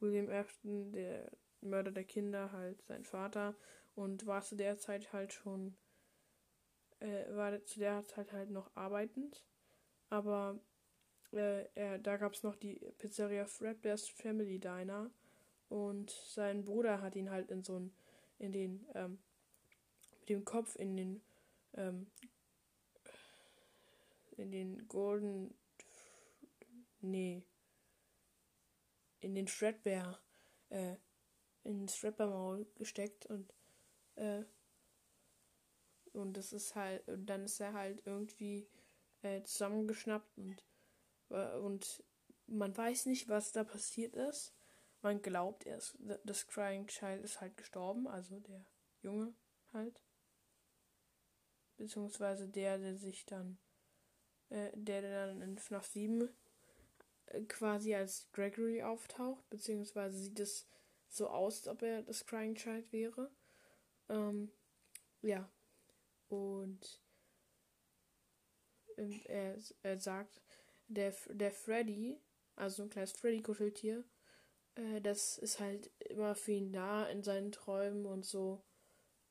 William 0.00 0.28
Afton, 0.28 0.92
der 0.92 1.30
Mörder 1.60 1.90
der 1.90 2.04
Kinder, 2.04 2.52
halt 2.52 2.82
sein 2.82 3.04
Vater. 3.04 3.54
Und 3.94 4.26
war 4.26 4.42
zu 4.42 4.56
der 4.56 4.78
Zeit 4.78 5.12
halt 5.12 5.32
schon, 5.32 5.74
äh, 7.00 7.34
war 7.34 7.64
zu 7.64 7.78
der 7.80 8.04
Zeit 8.04 8.32
halt 8.32 8.50
noch 8.50 8.70
arbeitend, 8.76 9.42
aber 10.10 10.60
äh, 11.32 11.64
er, 11.74 11.98
da 11.98 12.18
gab 12.18 12.34
es 12.34 12.42
noch 12.42 12.56
die 12.56 12.78
Pizzeria 12.98 13.46
Fredbear's 13.46 14.08
Family 14.08 14.58
Diner. 14.58 15.10
Und 15.68 16.10
sein 16.10 16.64
Bruder 16.64 17.00
hat 17.00 17.16
ihn 17.16 17.30
halt 17.30 17.50
in 17.50 17.64
so 17.64 17.78
ein, 17.78 17.92
in 18.38 18.52
den, 18.52 18.86
ähm, 18.94 19.18
mit 20.20 20.28
dem 20.28 20.44
Kopf 20.44 20.76
in 20.76 20.96
den 20.96 21.22
ähm, 21.74 22.06
in 24.36 24.50
den 24.50 24.88
Golden. 24.88 25.54
Nee. 27.00 27.42
In 29.20 29.34
den 29.34 29.48
Shredbear. 29.48 30.20
Äh, 30.70 30.96
in 31.64 31.80
den 31.80 31.88
Shredbear-Maul 31.88 32.66
gesteckt 32.76 33.26
und. 33.26 33.54
Äh, 34.16 34.44
und 36.12 36.36
das 36.36 36.52
ist 36.52 36.74
halt. 36.74 37.06
Und 37.08 37.26
dann 37.26 37.44
ist 37.44 37.60
er 37.60 37.72
halt 37.72 38.06
irgendwie 38.06 38.68
äh, 39.22 39.42
zusammengeschnappt 39.42 40.38
und. 40.38 40.64
Äh, 41.30 41.56
und 41.58 42.02
man 42.46 42.76
weiß 42.76 43.06
nicht, 43.06 43.28
was 43.28 43.52
da 43.52 43.64
passiert 43.64 44.14
ist. 44.14 44.54
Man 45.02 45.22
glaubt 45.22 45.66
erst, 45.66 45.96
das 46.24 46.46
Crying 46.46 46.86
Child 46.86 47.22
ist 47.22 47.40
halt 47.40 47.56
gestorben, 47.56 48.08
also 48.08 48.40
der 48.40 48.64
Junge 49.02 49.34
halt. 49.72 50.02
Beziehungsweise 51.76 52.48
der, 52.48 52.78
der 52.78 52.96
sich 52.96 53.26
dann, 53.26 53.58
äh, 54.50 54.70
der, 54.74 55.02
dann 55.02 55.42
in 55.42 55.58
FNAF 55.58 55.86
7 55.86 56.28
äh, 57.26 57.40
quasi 57.42 57.94
als 57.94 58.28
Gregory 58.32 58.82
auftaucht, 58.82 59.48
beziehungsweise 59.50 60.18
sieht 60.18 60.40
es 60.40 60.66
so 61.08 61.28
aus, 61.28 61.58
als 61.58 61.68
ob 61.68 61.82
er 61.82 62.02
das 62.02 62.26
Crying 62.26 62.54
Child 62.54 62.92
wäre. 62.92 63.30
Ähm, 64.08 64.50
ja. 65.22 65.50
Und 66.28 67.00
ähm, 68.96 69.20
er, 69.24 69.58
er 69.82 70.00
sagt, 70.00 70.42
der, 70.88 71.14
der 71.30 71.50
Freddy, 71.50 72.20
also 72.54 72.82
ein 72.82 72.90
kleines 72.90 73.12
Freddy-Kuscheltier, 73.12 74.04
äh, 74.76 75.00
das 75.00 75.38
ist 75.38 75.60
halt 75.60 75.90
immer 76.00 76.34
für 76.34 76.52
ihn 76.52 76.72
da 76.72 77.06
in 77.06 77.22
seinen 77.22 77.52
Träumen 77.52 78.06
und 78.06 78.24
so. 78.24 78.62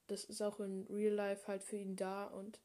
Das 0.07 0.23
ist 0.25 0.41
auch 0.41 0.59
in 0.59 0.85
Real 0.89 1.13
Life 1.13 1.47
halt 1.47 1.63
für 1.63 1.77
ihn 1.77 1.95
da 1.95 2.25
und 2.25 2.59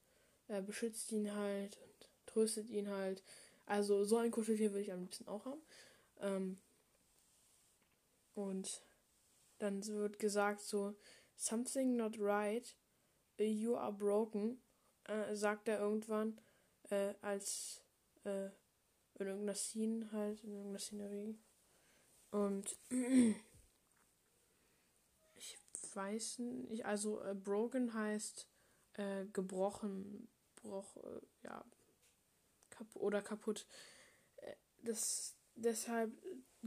er 0.48 0.62
beschützt 0.62 1.12
ihn 1.12 1.34
halt 1.34 1.78
und 1.78 2.09
tröstet 2.32 2.68
ihn 2.70 2.88
halt. 2.88 3.22
Also 3.66 4.04
so 4.04 4.16
ein 4.16 4.30
Kuscheltier 4.30 4.70
würde 4.72 4.82
ich 4.82 4.92
am 4.92 5.02
liebsten 5.02 5.28
auch 5.28 5.44
haben. 5.44 5.62
Ähm, 6.18 6.58
und 8.34 8.82
dann 9.58 9.86
wird 9.86 10.18
gesagt 10.18 10.60
so, 10.62 10.94
something 11.36 11.96
not 11.96 12.16
right, 12.18 12.76
you 13.38 13.76
are 13.76 13.92
broken, 13.92 14.60
äh, 15.04 15.34
sagt 15.34 15.68
er 15.68 15.80
irgendwann, 15.80 16.40
äh, 16.90 17.14
als 17.20 17.82
äh, 18.24 18.46
in 19.14 19.26
irgendeiner 19.26 19.54
Scene 19.54 20.10
halt, 20.12 20.42
in 20.44 20.52
irgendeiner 20.52 20.78
Szenerie. 20.78 21.38
Und 22.30 22.78
ich 25.34 25.58
weiß 25.94 26.38
nicht, 26.40 26.86
also 26.86 27.22
äh, 27.22 27.34
broken 27.34 27.94
heißt 27.94 28.48
äh, 28.94 29.26
gebrochen, 29.26 30.28
broch, 30.56 30.96
äh, 30.98 31.20
ja, 31.42 31.64
kap 32.80 32.96
oder 32.96 33.22
kaputt. 33.22 33.66
Äh, 34.36 34.54
das 34.82 35.36
deshalb 35.54 36.12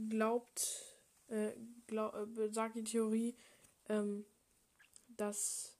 glaubt, 0.08 0.98
äh, 1.28 1.52
glaub, 1.86 2.14
äh, 2.14 2.52
sagt 2.52 2.76
die 2.76 2.84
Theorie, 2.84 3.36
ähm, 3.88 4.24
dass 5.08 5.74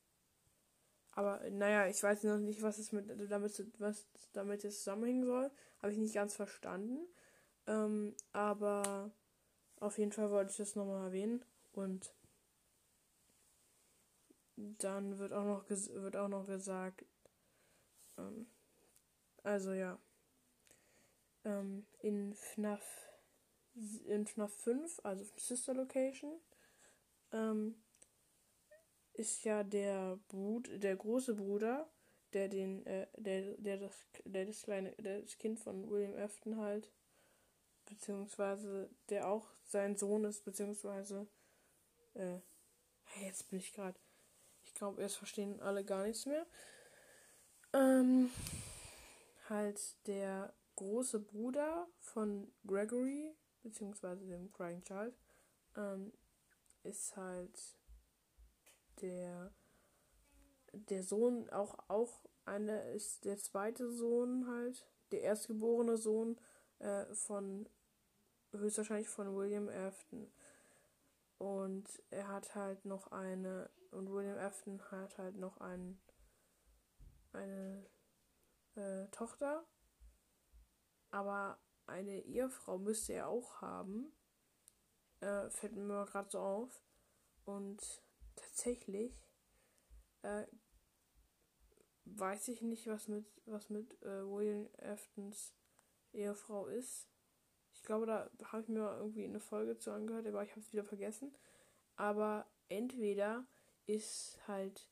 aber 1.12 1.48
naja, 1.50 1.86
ich 1.86 2.02
weiß 2.02 2.24
noch 2.24 2.38
nicht, 2.38 2.62
was 2.62 2.78
es 2.78 2.90
mit 2.90 3.08
damit 3.30 3.64
was 3.78 4.06
damit 4.32 4.64
jetzt 4.64 4.78
zusammenhängen 4.78 5.24
soll. 5.24 5.50
Habe 5.80 5.92
ich 5.92 5.98
nicht 5.98 6.14
ganz 6.14 6.34
verstanden. 6.34 7.06
Ähm, 7.66 8.14
aber 8.32 9.12
auf 9.78 9.98
jeden 9.98 10.12
Fall 10.12 10.30
wollte 10.30 10.50
ich 10.50 10.56
das 10.56 10.74
nochmal 10.74 11.06
erwähnen. 11.06 11.44
Und 11.72 12.12
dann 14.56 15.18
wird 15.18 15.32
auch 15.32 15.44
noch, 15.44 15.68
wird 15.68 16.16
auch 16.16 16.28
noch 16.28 16.46
gesagt, 16.46 17.04
ähm, 18.18 18.46
also 19.42 19.72
ja, 19.72 19.98
ähm, 21.44 21.86
in 22.00 22.34
FNAF, 22.34 23.10
in 24.06 24.26
FNAF 24.26 24.52
5, 24.54 25.00
also 25.04 25.24
Sister 25.36 25.74
Location, 25.74 26.40
ähm, 27.32 27.74
ist 29.14 29.44
ja 29.44 29.62
der 29.62 30.18
Brut, 30.28 30.68
der 30.82 30.96
große 30.96 31.34
Bruder, 31.34 31.88
der 32.32 32.48
den, 32.48 32.84
äh, 32.86 33.06
der, 33.16 33.56
der 33.58 33.78
das, 33.78 33.94
der 34.24 34.46
das 34.46 34.62
kleine, 34.62 34.92
der 34.92 35.22
das 35.22 35.38
Kind 35.38 35.60
von 35.60 35.88
William 35.88 36.16
Afton 36.16 36.58
halt, 36.58 36.90
beziehungsweise 37.86 38.90
der 39.08 39.28
auch 39.28 39.48
sein 39.64 39.96
Sohn 39.96 40.24
ist, 40.24 40.44
beziehungsweise, 40.44 41.28
äh, 42.14 42.38
jetzt 43.22 43.50
bin 43.50 43.60
ich 43.60 43.72
gerade, 43.72 43.98
ich 44.64 44.74
glaube, 44.74 45.00
erst 45.00 45.16
verstehen 45.16 45.60
alle 45.60 45.84
gar 45.84 46.04
nichts 46.04 46.26
mehr. 46.26 46.46
Ähm, 47.72 48.30
halt 49.48 49.80
der 50.06 50.54
große 50.76 51.20
Bruder 51.20 51.86
von 52.00 52.52
Gregory, 52.66 53.34
beziehungsweise 53.62 54.26
dem 54.26 54.52
Crying 54.52 54.82
Child, 54.82 55.14
ähm, 55.76 56.12
ist 56.82 57.16
halt 57.16 57.78
der 59.00 59.52
der 60.72 61.02
Sohn 61.02 61.48
auch 61.50 61.78
auch 61.88 62.20
eine 62.44 62.92
ist 62.92 63.24
der 63.24 63.38
zweite 63.38 63.90
Sohn 63.90 64.46
halt 64.48 64.86
der 65.12 65.22
erstgeborene 65.22 65.96
Sohn 65.96 66.38
äh, 66.80 67.06
von 67.14 67.68
höchstwahrscheinlich 68.52 69.08
von 69.08 69.34
William 69.34 69.68
Afton. 69.68 70.30
Und 71.38 72.02
er 72.10 72.28
hat 72.28 72.54
halt 72.54 72.84
noch 72.84 73.10
eine 73.12 73.70
und 73.90 74.12
William 74.12 74.38
Afton 74.38 74.80
hat 74.90 75.18
halt 75.18 75.36
noch 75.36 75.58
einen 75.58 76.00
eine 77.32 77.86
äh, 78.76 79.06
Tochter 79.10 79.64
aber 81.14 81.60
eine 81.86 82.22
Ehefrau 82.22 82.76
müsste 82.76 83.12
er 83.12 83.28
auch 83.28 83.60
haben 83.60 84.12
äh, 85.20 85.48
fällt 85.50 85.76
mir 85.76 86.04
gerade 86.06 86.28
so 86.28 86.40
auf 86.40 86.82
und 87.44 88.02
tatsächlich 88.34 89.30
äh, 90.22 90.44
weiß 92.04 92.48
ich 92.48 92.62
nicht, 92.62 92.88
was 92.88 93.06
mit, 93.06 93.26
was 93.46 93.70
mit 93.70 94.02
äh, 94.02 94.26
William 94.26 94.68
Aftons 94.82 95.54
Ehefrau 96.12 96.66
ist. 96.66 97.08
Ich 97.72 97.82
glaube, 97.84 98.06
da 98.06 98.28
habe 98.50 98.62
ich 98.62 98.68
mir 98.68 98.96
irgendwie 98.98 99.24
eine 99.24 99.40
Folge 99.40 99.78
zu 99.78 99.92
angehört, 99.92 100.26
aber 100.26 100.42
ich 100.42 100.50
habe 100.50 100.60
es 100.60 100.72
wieder 100.72 100.84
vergessen. 100.84 101.32
Aber 101.96 102.46
entweder 102.68 103.46
ist 103.86 104.40
halt 104.48 104.88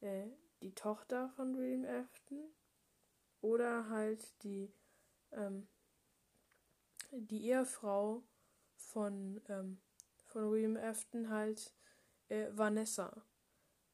äh, 0.00 0.26
die 0.62 0.74
Tochter 0.74 1.28
von 1.36 1.56
William 1.56 1.84
Afton 1.84 2.50
oder 3.40 3.88
halt 3.90 4.42
die, 4.42 4.72
ähm, 5.36 5.68
die 7.12 7.46
Ehefrau 7.46 8.22
von, 8.76 9.40
ähm, 9.48 9.78
von 10.26 10.50
William 10.50 10.76
Afton 10.76 11.30
halt 11.30 11.72
äh, 12.28 12.48
Vanessa, 12.50 13.24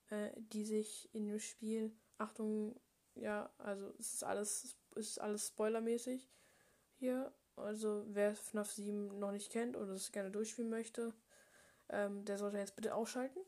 äh, 0.09 0.31
die 0.37 0.65
sich 0.65 1.09
in 1.13 1.27
dem 1.27 1.39
Spiel, 1.39 1.95
Achtung, 2.19 2.81
ja, 3.15 3.53
also 3.59 3.93
es 3.99 4.15
ist 4.15 4.25
alles, 4.25 4.77
es 4.97 5.09
ist 5.09 5.21
alles 5.21 5.49
spoilermäßig 5.49 6.31
hier. 6.99 7.33
Also 7.57 8.05
wer 8.09 8.35
FNAF 8.35 8.73
7 8.73 9.19
noch 9.19 9.33
nicht 9.33 9.53
kennt 9.53 9.77
oder 9.77 9.93
es 9.93 10.13
gerne 10.13 10.31
durchspielen 10.31 10.71
möchte, 10.71 11.15
ähm, 11.91 12.25
der 12.25 12.39
sollte 12.39 12.57
jetzt 12.57 12.77
bitte 12.77 12.95
ausschalten. 12.95 13.41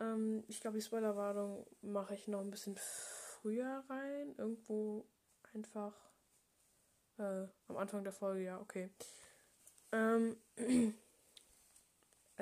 Ähm, 0.00 0.44
ich 0.48 0.60
glaube, 0.60 0.76
die 0.76 0.84
Spoilerwarnung 0.84 1.66
mache 1.80 2.14
ich 2.14 2.28
noch 2.28 2.40
ein 2.40 2.50
bisschen 2.50 2.76
früher 2.76 3.84
rein. 3.88 4.34
Irgendwo 4.36 5.06
einfach 5.54 6.07
äh, 7.18 7.46
am 7.68 7.76
Anfang 7.76 8.04
der 8.04 8.12
Folge, 8.12 8.44
ja, 8.44 8.60
okay. 8.60 8.90
Ähm, 9.92 10.36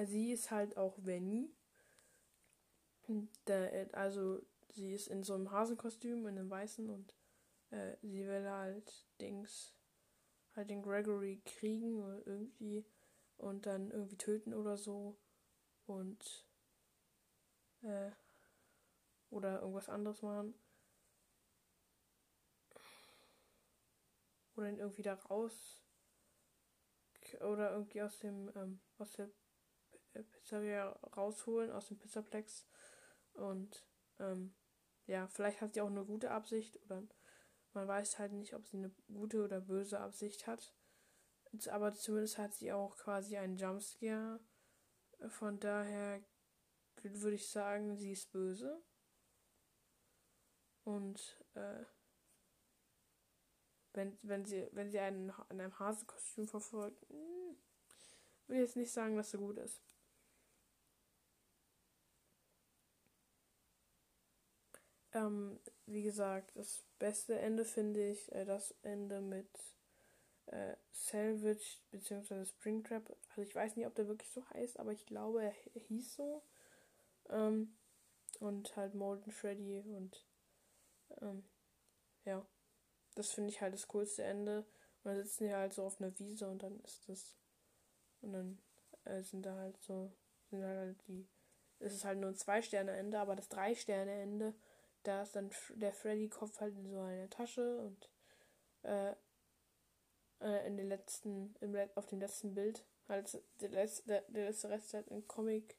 sie 0.05 0.33
ist 0.33 0.51
halt 0.51 0.77
auch 0.77 0.95
Venny. 0.99 1.51
Der, 3.47 3.89
also 3.93 4.43
sie 4.71 4.93
ist 4.93 5.07
in 5.07 5.23
so 5.23 5.35
einem 5.35 5.51
Hasenkostüm, 5.51 6.27
in 6.27 6.39
einem 6.39 6.51
weißen 6.51 6.91
und 6.91 7.15
äh, 7.71 7.97
sie 8.03 8.27
will 8.27 8.49
halt 8.49 9.07
Dings, 9.21 9.75
halt 10.55 10.71
den 10.71 10.83
Gregory 10.83 11.41
kriegen 11.45 12.03
oder 12.03 12.27
irgendwie 12.27 12.85
und 13.39 13.67
dann 13.67 13.91
irgendwie 13.91 14.17
töten 14.17 14.55
oder 14.55 14.77
so 14.77 15.17
und 15.87 16.47
äh, 17.83 18.11
oder 19.31 19.61
irgendwas 19.61 19.89
anderes 19.89 20.23
machen. 20.23 20.55
Oder 24.57 24.71
ihn 24.71 24.79
irgendwie 24.79 25.03
da 25.03 25.15
raus 25.15 25.83
oder 27.41 27.73
irgendwie 27.73 28.03
aus 28.03 28.19
dem 28.21 28.51
ähm, 28.55 28.81
aus 28.99 29.13
der 29.13 29.31
Pizzeria 30.23 30.91
rausholen 31.17 31.71
aus 31.71 31.89
dem 31.89 31.99
Pizzaplex. 31.99 32.67
Und 33.35 33.87
ähm, 34.19 34.55
ja, 35.07 35.27
vielleicht 35.29 35.61
hat 35.61 35.75
sie 35.75 35.81
auch 35.81 35.91
eine 35.91 36.05
gute 36.05 36.31
Absicht 36.31 36.81
oder 36.85 37.03
man 37.73 37.87
weiß 37.87 38.19
halt 38.19 38.33
nicht, 38.33 38.55
ob 38.55 38.67
sie 38.67 38.79
eine 38.79 38.91
gute 39.13 39.45
oder 39.45 39.61
böse 39.61 40.01
Absicht 40.01 40.47
hat. 40.47 40.75
Aber 41.71 41.95
zumindest 41.95 42.39
hat 42.39 42.55
sie 42.55 42.73
auch 42.73 42.97
quasi 42.97 43.37
einen 43.37 43.57
Jumpscare. 43.57 44.41
Von 45.29 45.61
daher 45.61 46.23
würde 47.03 47.37
ich 47.37 47.51
sagen, 47.51 47.97
sie 47.97 48.13
ist 48.13 48.33
böse. 48.33 48.83
Und 50.85 51.45
äh, 51.55 51.85
wenn, 53.97 54.17
wenn 54.23 54.45
sie, 54.45 54.69
wenn 54.73 54.91
sie 54.91 54.99
einen 55.01 55.33
in 55.51 55.61
einem 55.61 55.79
Hasenkostüm 55.79 56.47
verfolgt, 56.47 57.05
hm, 57.09 57.57
will 58.47 58.61
jetzt 58.61 58.77
nicht 58.77 58.93
sagen, 58.93 59.17
dass 59.17 59.31
sie 59.31 59.39
gut 59.39 59.59
ist. 59.59 59.81
Ähm, 65.13 65.59
wie 65.87 66.03
gesagt, 66.03 66.53
das 66.55 66.85
beste 66.99 67.39
Ende 67.39 67.65
finde 67.65 68.11
ich 68.11 68.31
äh, 68.33 68.45
das 68.45 68.75
Ende 68.83 69.21
mit 69.21 69.49
äh, 70.47 70.77
Salvage 70.93 71.79
bzw. 71.91 72.45
Springtrap. 72.45 73.17
Also 73.31 73.43
ich 73.43 73.55
weiß 73.55 73.77
nicht, 73.77 73.87
ob 73.87 73.95
der 73.95 74.09
wirklich 74.09 74.31
so 74.31 74.49
heißt, 74.51 74.79
aber 74.79 74.93
ich 74.93 75.07
glaube, 75.07 75.43
er, 75.43 75.55
er 75.75 75.81
hieß 75.81 76.15
so. 76.15 76.43
Ähm, 77.31 77.77
und 78.41 78.77
halt 78.77 78.95
Molten 78.95 79.31
Freddy 79.31 79.81
und 79.81 80.27
ähm, 81.23 81.45
ja, 82.25 82.45
das 83.17 83.33
finde 83.33 83.51
ich 83.51 83.61
halt 83.61 83.75
das 83.75 83.89
coolste 83.89 84.23
Ende. 84.23 84.65
Und 85.03 85.13
dann 85.13 85.17
sitzen 85.17 85.45
die 85.45 85.55
halt 85.55 85.73
so 85.73 85.85
auf 85.85 86.01
einer 86.01 86.17
Wiese 86.19 86.49
und 86.49 86.63
dann 86.63 86.81
ist 86.81 87.09
das 87.09 87.37
und 88.21 88.33
dann 88.33 88.59
äh, 89.05 89.23
sind 89.23 89.45
da 89.45 89.55
halt 89.57 89.81
so 89.81 90.13
sind 90.51 90.65
halt 90.65 90.97
die 91.09 91.29
es 91.79 91.93
ist 91.93 92.05
halt 92.05 92.19
nur 92.19 92.31
ein 92.31 92.37
zwei 92.37 92.63
Sterne 92.63 92.93
Ende, 92.93 93.19
aber 93.19 93.37
das 93.37 93.49
drei 93.49 93.75
Sterne 93.75 94.13
Ende, 94.13 94.55
da 95.03 95.23
ist 95.23 95.37
dann 95.37 95.51
der 95.75 95.93
Freddy 95.93 96.29
Kopf 96.29 96.59
halt 96.61 96.75
in 96.75 96.89
so 96.89 97.01
einer 97.01 97.29
Tasche 97.29 97.79
und 97.81 98.11
äh, 98.83 99.15
äh, 100.41 100.67
in 100.67 100.77
den 100.77 100.89
letzten 100.89 101.55
im, 101.61 101.77
auf 101.95 102.07
dem 102.07 102.21
letzten 102.21 102.55
Bild 102.55 102.85
halt 103.09 103.43
der 103.61 103.69
letzte 103.71 104.07
der, 104.07 104.25
letzte 104.29 104.71
Rest 104.71 104.95
halt 104.95 105.09
in 105.09 105.27
Comic 105.29 105.79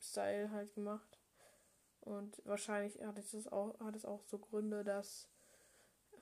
Style 0.00 0.50
halt 0.50 0.74
gemacht. 0.74 1.18
Und 2.00 2.40
wahrscheinlich 2.44 2.98
hat 3.02 3.18
es 3.18 3.48
auch, 3.48 3.78
hat 3.80 3.96
es 3.96 4.04
auch 4.04 4.24
so 4.24 4.38
Gründe, 4.38 4.84
dass 4.84 5.28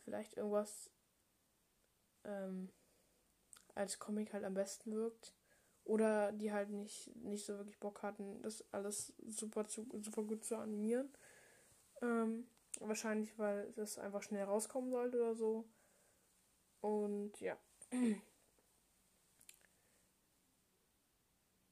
vielleicht 0.07 0.37
irgendwas 0.37 0.91
ähm, 2.25 2.71
als 3.75 3.99
Comic 3.99 4.33
halt 4.33 4.45
am 4.45 4.55
besten 4.55 4.93
wirkt. 4.95 5.35
Oder 5.85 6.33
die 6.33 6.53
halt 6.53 6.71
nicht, 6.71 7.15
nicht 7.17 7.45
so 7.45 7.57
wirklich 7.59 7.79
Bock 7.79 8.03
hatten, 8.03 8.41
das 8.43 8.65
alles 8.73 9.13
super, 9.27 9.67
zu, 9.67 9.87
super 10.01 10.23
gut 10.23 10.45
zu 10.45 10.57
animieren. 10.57 11.13
Ähm, 12.03 12.47
wahrscheinlich, 12.81 13.37
weil 13.39 13.73
das 13.73 13.99
einfach 13.99 14.23
schnell 14.23 14.45
rauskommen 14.45 14.91
sollte 14.91 15.19
oder 15.21 15.35
so. 15.35 15.69
Und 16.81 17.41
ja. 17.41 17.57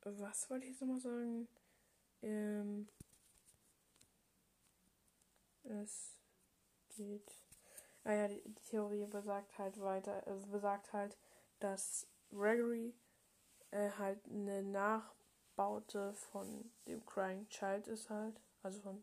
Was 0.03 0.51
wollte 0.51 0.67
ich 0.67 0.73
jetzt 0.73 0.81
nochmal 0.81 1.01
sagen? 1.01 1.49
Ähm, 2.23 2.89
es 5.65 6.19
geht. 6.91 7.44
Ah 8.05 8.13
ja, 8.13 8.29
die, 8.29 8.43
die, 8.45 8.63
Theorie 8.71 9.07
besagt 9.07 9.57
halt 9.59 9.81
weiter, 9.81 10.23
also 10.27 10.47
besagt 10.49 10.93
halt, 10.93 11.17
dass 11.59 12.07
Gregory 12.31 12.95
äh, 13.71 13.91
halt 13.93 14.21
eine 14.27 14.63
Nachbaute 14.63 16.13
von 16.13 16.71
dem 16.87 17.05
Crying 17.07 17.49
Child 17.49 17.89
ist 17.89 18.11
halt, 18.11 18.41
also 18.63 18.81
von, 18.83 19.03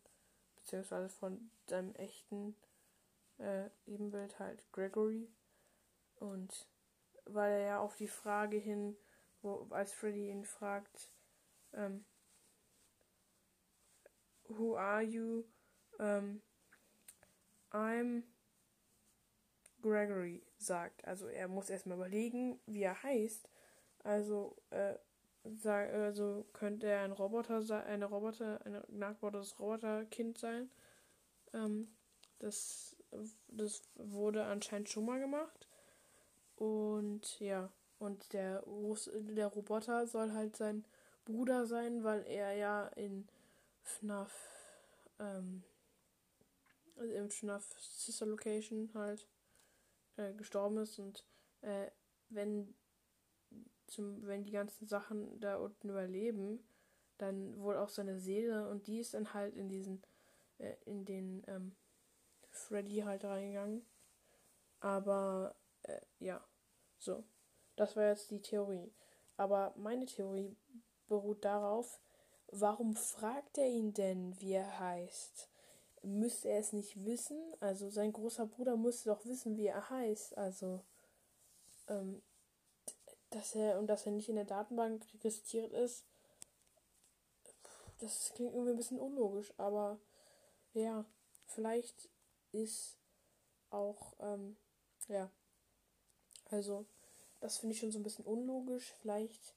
beziehungsweise 0.56 1.10
von 1.10 1.50
seinem 1.68 1.96
echten 1.96 2.56
äh, 3.40 3.70
Ebenbild 3.88 4.38
halt 4.38 4.64
Gregory. 4.72 5.28
Und 6.20 6.68
weil 7.26 7.52
er 7.54 7.66
ja 7.66 7.80
auf 7.80 7.96
die 7.96 8.08
Frage 8.08 8.58
hin, 8.58 8.96
wo, 9.42 9.68
als 9.72 9.94
Freddy 9.94 10.30
ihn 10.30 10.46
fragt, 10.46 11.12
ähm, 11.74 12.06
Who 14.48 14.76
are 14.76 15.02
you? 15.02 15.46
Ähm, 15.98 16.42
I'm 17.72 18.24
Gregory 19.82 20.44
sagt. 20.58 21.06
Also 21.06 21.28
er 21.28 21.48
muss 21.48 21.70
erstmal 21.70 21.98
überlegen, 21.98 22.60
wie 22.66 22.84
er 22.84 23.02
heißt. 23.04 23.50
Also, 24.04 24.56
äh, 24.72 24.96
sag, 25.44 25.92
also 25.94 26.46
könnte 26.54 26.88
er 26.88 27.04
ein 27.04 27.12
Roboter 27.12 27.62
sein, 27.62 27.84
eine 27.86 28.06
Roboter, 28.06 28.60
ein 28.66 28.82
nachgebautes 28.90 29.60
Roboterkind 29.60 30.38
sein. 30.38 30.70
Ähm, 31.54 31.88
das, 32.40 32.96
das 33.48 33.82
wurde 33.96 34.44
anscheinend 34.46 34.90
schon 34.90 35.06
mal 35.06 35.20
gemacht. 35.20 35.68
Und 36.56 37.40
ja, 37.40 37.72
und 38.00 38.34
der, 38.34 38.64
der 38.66 39.48
Roboter 39.48 40.08
soll 40.08 40.32
halt 40.32 40.56
sein 40.56 40.86
Bruder 41.26 41.66
sein, 41.68 42.04
weil 42.04 42.26
er 42.28 42.54
ja 42.54 42.88
in 42.88 43.28
FNAF, 43.84 44.32
ähm, 45.20 45.64
also 46.98 47.14
im 47.14 47.30
FNAF 47.30 47.64
Sister 47.80 48.26
Location 48.26 48.90
halt 48.94 49.28
äh, 50.22 50.34
gestorben 50.34 50.78
ist 50.78 51.00
und 51.00 51.26
äh, 51.62 51.88
wenn 52.30 52.74
zum, 53.88 54.26
wenn 54.26 54.44
die 54.44 54.52
ganzen 54.52 54.88
Sachen 54.88 55.40
da 55.40 55.58
unten 55.58 55.90
überleben, 55.90 56.64
dann 57.18 57.60
wohl 57.60 57.78
auch 57.78 57.90
seine 57.90 58.18
Seele 58.20 58.70
und 58.70 58.88
die 58.88 59.00
ist 59.00 59.14
dann 59.14 59.34
halt 59.34 59.56
in 59.56 59.70
diesen, 59.70 60.02
äh, 60.58 60.76
in 60.86 61.06
den 61.06 61.44
ähm, 61.48 61.76
Freddy 62.50 63.00
halt 63.00 63.24
reingegangen. 63.26 63.86
Aber 64.80 65.56
äh, 65.84 66.02
ja, 66.20 66.44
so. 66.98 67.24
Das 67.76 67.96
war 67.96 68.10
jetzt 68.10 68.32
die 68.32 68.42
Theorie. 68.42 68.94
Aber 69.38 69.74
meine 69.78 70.06
Theorie 70.06 70.56
beruht 71.08 71.46
darauf, 71.46 72.00
warum 72.48 72.96
fragt 72.96 73.58
er 73.58 73.68
ihn 73.68 73.94
denn, 73.94 74.40
wie 74.40 74.54
er 74.54 74.80
heißt? 74.80 75.51
Müsste 76.04 76.50
er 76.50 76.60
es 76.60 76.74
nicht 76.74 77.06
wissen? 77.06 77.38
Also 77.60 77.90
sein 77.90 78.12
großer 78.12 78.48
Bruder 78.48 78.76
müsste 78.76 79.10
doch 79.10 79.26
wissen, 79.26 79.58
wie 79.58 79.68
er 79.68 79.90
heißt. 79.90 80.38
Also, 80.38 80.82
ähm, 81.88 82.22
dass 83.30 83.56
er 83.56 83.80
und 83.80 83.88
dass 83.88 84.06
er 84.06 84.12
nicht 84.12 84.30
in 84.30 84.36
der 84.36 84.46
Datenbank 84.46 85.06
registriert 85.14 85.72
ist, 85.74 86.04
das 88.00 88.32
klingt 88.34 88.54
irgendwie 88.54 88.72
ein 88.72 88.78
bisschen 88.78 89.00
unlogisch. 89.00 89.54
Aber 89.58 90.00
ja, 90.74 91.06
vielleicht 91.46 92.10
ist 92.52 92.98
auch, 93.70 94.14
ähm, 94.20 94.58
ja, 95.08 95.30
also 96.50 96.86
das 97.40 97.58
finde 97.58 97.74
ich 97.74 97.80
schon 97.80 97.92
so 97.92 98.00
ein 98.00 98.04
bisschen 98.04 98.26
unlogisch. 98.26 98.94
Vielleicht 99.02 99.56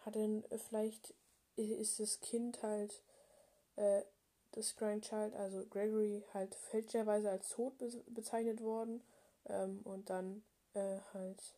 hat 0.00 0.16
er, 0.16 0.42
vielleicht 0.58 1.14
ist 1.56 2.00
das 2.00 2.20
Kind 2.20 2.62
halt, 2.62 3.02
äh, 3.76 4.02
das 4.52 4.76
Grandchild, 4.76 5.34
also 5.34 5.64
Gregory, 5.66 6.24
halt 6.34 6.54
fälschlicherweise 6.54 7.30
als 7.30 7.48
tot 7.50 7.78
be 7.78 7.88
bezeichnet 8.08 8.60
worden. 8.60 9.02
Ähm, 9.46 9.80
und 9.84 10.10
dann 10.10 10.42
äh, 10.74 10.98
halt. 11.12 11.56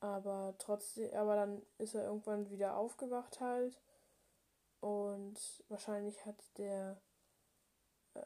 Aber 0.00 0.54
trotzdem, 0.58 1.12
aber 1.14 1.34
dann 1.34 1.62
ist 1.78 1.94
er 1.94 2.04
irgendwann 2.04 2.50
wieder 2.50 2.76
aufgewacht 2.76 3.40
halt. 3.40 3.80
Und 4.80 5.38
wahrscheinlich 5.68 6.24
hat 6.24 6.36
der 6.56 7.00
äh, 8.14 8.22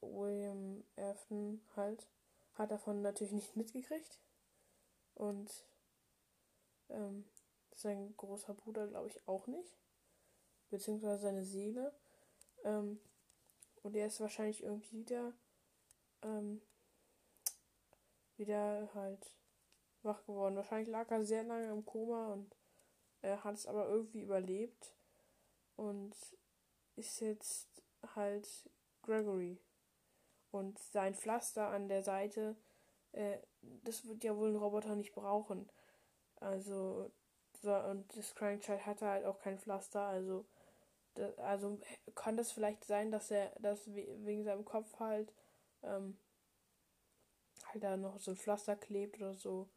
William 0.00 0.84
Afton 0.96 1.60
halt, 1.76 2.06
hat 2.54 2.70
davon 2.70 3.02
natürlich 3.02 3.34
nicht 3.34 3.56
mitgekriegt. 3.56 4.20
Und 5.14 5.50
ähm, 6.88 7.24
sein 7.74 8.14
großer 8.16 8.54
Bruder, 8.54 8.86
glaube 8.88 9.08
ich, 9.08 9.28
auch 9.28 9.46
nicht. 9.46 9.76
Beziehungsweise 10.70 11.22
seine 11.22 11.44
Seele. 11.44 11.92
Ähm, 12.64 13.00
und 13.82 13.94
er 13.96 14.06
ist 14.06 14.20
wahrscheinlich 14.20 14.62
irgendwie 14.62 15.00
wieder, 15.00 15.32
ähm, 16.22 16.62
wieder 18.36 18.88
halt 18.94 19.34
wach 20.02 20.24
geworden. 20.24 20.56
Wahrscheinlich 20.56 20.88
lag 20.88 21.10
er 21.10 21.24
sehr 21.24 21.44
lange 21.44 21.70
im 21.70 21.84
Koma 21.84 22.32
und 22.32 22.56
er 23.22 23.44
hat 23.44 23.54
es 23.54 23.66
aber 23.66 23.88
irgendwie 23.88 24.22
überlebt. 24.22 24.94
Und 25.76 26.14
ist 26.96 27.20
jetzt 27.20 27.68
halt 28.14 28.48
Gregory. 29.02 29.58
Und 30.50 30.78
sein 30.78 31.14
Pflaster 31.14 31.68
an 31.68 31.88
der 31.88 32.02
Seite, 32.02 32.56
äh, 33.12 33.38
das 33.82 34.06
wird 34.06 34.22
ja 34.24 34.36
wohl 34.36 34.50
ein 34.50 34.56
Roboter 34.56 34.94
nicht 34.94 35.14
brauchen. 35.14 35.68
Also 36.36 37.10
so, 37.62 37.74
und 37.74 38.16
das 38.16 38.34
Crying 38.34 38.60
Child 38.60 38.86
hatte 38.86 39.06
halt 39.06 39.24
auch 39.24 39.38
kein 39.38 39.58
Pflaster, 39.58 40.02
also 40.02 40.46
also 41.38 41.78
kann 42.14 42.36
das 42.36 42.52
vielleicht 42.52 42.84
sein, 42.84 43.10
dass 43.10 43.30
er 43.30 43.52
das 43.60 43.86
wegen 43.86 44.44
seinem 44.44 44.64
Kopf 44.64 44.98
halt 44.98 45.32
ähm, 45.82 46.18
halt 47.66 47.84
da 47.84 47.96
noch 47.96 48.18
so 48.18 48.32
ein 48.32 48.36
Pflaster 48.36 48.76
klebt 48.76 49.16
oder 49.16 49.34
so. 49.34 49.68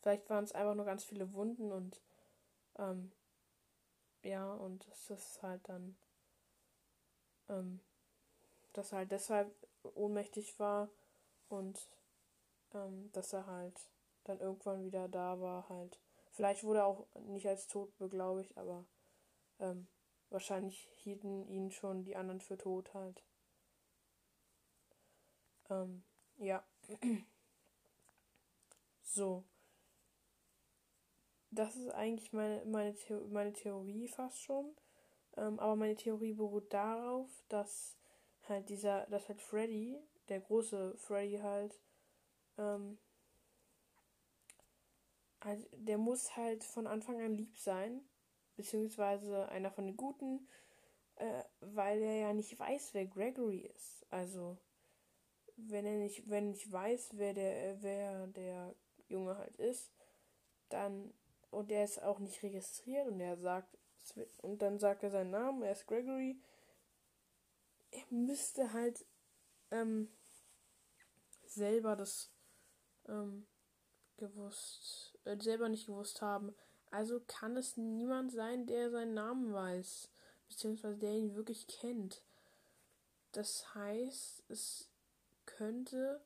Vielleicht 0.00 0.28
waren 0.30 0.44
es 0.44 0.52
einfach 0.52 0.74
nur 0.74 0.84
ganz 0.84 1.04
viele 1.04 1.32
Wunden 1.32 1.72
und 1.72 2.00
ähm, 2.78 3.12
ja, 4.22 4.52
und 4.52 4.86
dass 4.88 5.06
das 5.06 5.42
halt 5.42 5.68
dann 5.68 5.96
ähm, 7.48 7.80
dass 8.72 8.92
er 8.92 8.98
halt 8.98 9.12
deshalb 9.12 9.52
ohnmächtig 9.94 10.58
war 10.58 10.88
und 11.48 11.88
ähm, 12.74 13.10
dass 13.12 13.32
er 13.32 13.46
halt 13.46 13.90
dann 14.24 14.40
irgendwann 14.40 14.84
wieder 14.84 15.08
da 15.08 15.40
war, 15.40 15.68
halt 15.68 15.98
Vielleicht 16.32 16.64
wurde 16.64 16.80
er 16.80 16.86
auch 16.86 17.06
nicht 17.26 17.46
als 17.46 17.66
tot 17.66 17.96
beglaubigt, 17.98 18.56
aber 18.56 18.86
ähm, 19.58 19.86
wahrscheinlich 20.30 20.88
hielten 20.96 21.46
ihn 21.48 21.70
schon 21.70 22.04
die 22.04 22.16
anderen 22.16 22.40
für 22.40 22.56
tot 22.56 22.94
halt. 22.94 23.22
Ähm, 25.68 26.02
ja. 26.38 26.64
so. 29.02 29.44
Das 31.50 31.74
ist 31.76 31.90
eigentlich 31.90 32.32
meine, 32.32 32.64
meine, 32.64 32.94
The 32.94 33.14
meine 33.28 33.52
Theorie 33.52 34.08
fast 34.08 34.40
schon. 34.40 34.76
Ähm, 35.36 35.58
aber 35.58 35.76
meine 35.76 35.96
Theorie 35.96 36.32
beruht 36.32 36.72
darauf, 36.72 37.28
dass 37.48 37.96
halt 38.48 38.68
dieser, 38.68 39.06
dass 39.06 39.28
halt 39.28 39.40
Freddy, 39.40 39.98
der 40.28 40.40
große 40.40 40.96
Freddy 40.96 41.38
halt, 41.38 41.80
ähm, 42.58 42.98
halt, 45.42 45.68
der 45.72 45.98
muss 45.98 46.36
halt 46.36 46.64
von 46.64 46.86
Anfang 46.86 47.20
an 47.20 47.34
lieb 47.34 47.56
sein, 47.58 48.02
beziehungsweise 48.60 49.48
einer 49.48 49.70
von 49.70 49.86
den 49.86 49.96
Guten, 49.96 50.46
äh, 51.16 51.44
weil 51.60 52.02
er 52.02 52.16
ja 52.16 52.32
nicht 52.34 52.58
weiß, 52.58 52.92
wer 52.92 53.06
Gregory 53.06 53.60
ist. 53.74 54.06
Also, 54.10 54.58
wenn 55.56 55.86
er 55.86 55.96
nicht, 55.96 56.28
wenn 56.28 56.50
nicht 56.50 56.70
weiß, 56.70 57.12
wer 57.14 57.32
der, 57.32 57.82
wer 57.82 58.26
der 58.28 58.74
Junge 59.08 59.36
halt 59.38 59.56
ist, 59.56 59.90
dann, 60.68 61.12
und 61.50 61.70
er 61.70 61.84
ist 61.84 62.02
auch 62.02 62.18
nicht 62.18 62.42
registriert 62.42 63.08
und 63.08 63.20
er 63.20 63.36
sagt, 63.38 63.78
und 64.42 64.60
dann 64.60 64.78
sagt 64.78 65.02
er 65.02 65.10
seinen 65.10 65.30
Namen, 65.30 65.62
er 65.62 65.72
ist 65.72 65.86
Gregory, 65.86 66.38
er 67.90 68.04
müsste 68.10 68.72
halt 68.72 69.06
ähm, 69.70 70.08
selber 71.46 71.96
das 71.96 72.30
ähm, 73.08 73.46
gewusst, 74.16 75.18
äh, 75.24 75.36
selber 75.38 75.68
nicht 75.68 75.86
gewusst 75.86 76.20
haben. 76.20 76.54
Also 76.90 77.20
kann 77.26 77.56
es 77.56 77.76
niemand 77.76 78.32
sein, 78.32 78.66
der 78.66 78.90
seinen 78.90 79.14
Namen 79.14 79.52
weiß, 79.52 80.08
beziehungsweise 80.48 80.98
der 80.98 81.12
ihn 81.12 81.34
wirklich 81.34 81.66
kennt. 81.66 82.22
Das 83.32 83.74
heißt, 83.74 84.44
es 84.48 84.88
könnte 85.46 86.20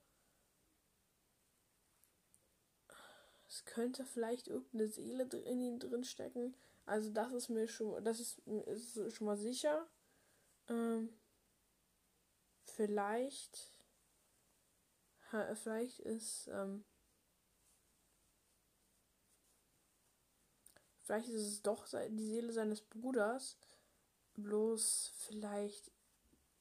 es 3.55 3.65
könnte 3.67 4.05
vielleicht 4.05 4.49
irgendeine 4.49 4.89
Seele 4.89 5.25
in 5.45 5.61
ihm 5.61 5.79
drin 5.79 6.03
stecken. 6.03 6.57
Also 6.87 7.11
das 7.13 7.33
ist 7.33 7.51
mir 7.51 7.69
schon, 7.69 8.03
das 8.03 8.19
ist, 8.19 8.39
ist 8.49 9.15
schon 9.15 9.27
mal 9.29 9.37
sicher. 9.37 9.87
Ähm, 10.69 11.09
vielleicht, 12.65 13.73
vielleicht 15.55 16.01
ist, 16.01 16.49
ähm, 16.49 16.85
vielleicht 21.05 21.29
ist 21.29 21.47
es 21.47 21.63
doch 21.63 21.87
die 22.11 22.27
Seele 22.27 22.53
seines 22.53 22.81
Bruders. 22.81 23.57
Bloß 24.37 25.13
vielleicht 25.29 25.93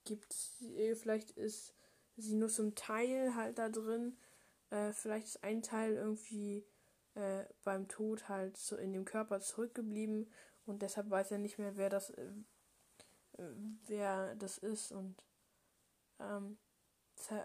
gibt 0.04 0.32
es, 0.34 0.52
vielleicht 1.00 1.32
ist 1.32 1.74
sie 2.18 2.36
nur 2.36 2.50
zum 2.50 2.76
Teil 2.76 3.36
halt 3.36 3.58
da 3.58 3.70
drin. 3.70 4.18
Äh, 4.70 4.92
vielleicht 4.94 5.28
ist 5.28 5.44
ein 5.44 5.64
Teil 5.64 5.96
irgendwie 5.96 6.66
äh, 7.16 7.46
beim 7.64 7.88
Tod 7.88 8.30
halt 8.30 8.58
so 8.58 8.76
in 8.76 8.94
dem 8.94 9.06
Körper 9.06 9.40
zurückgeblieben 9.40 10.32
und 10.66 10.82
deshalb 10.82 11.10
weiß 11.10 11.32
er 11.32 11.38
nicht 11.38 11.58
mehr, 11.58 11.78
wer 11.78 11.90
das, 11.90 12.12
äh, 12.12 12.32
wer 13.88 14.36
das 14.36 14.58
ist 14.58 14.92
und 14.92 15.16
ähm, 16.20 16.58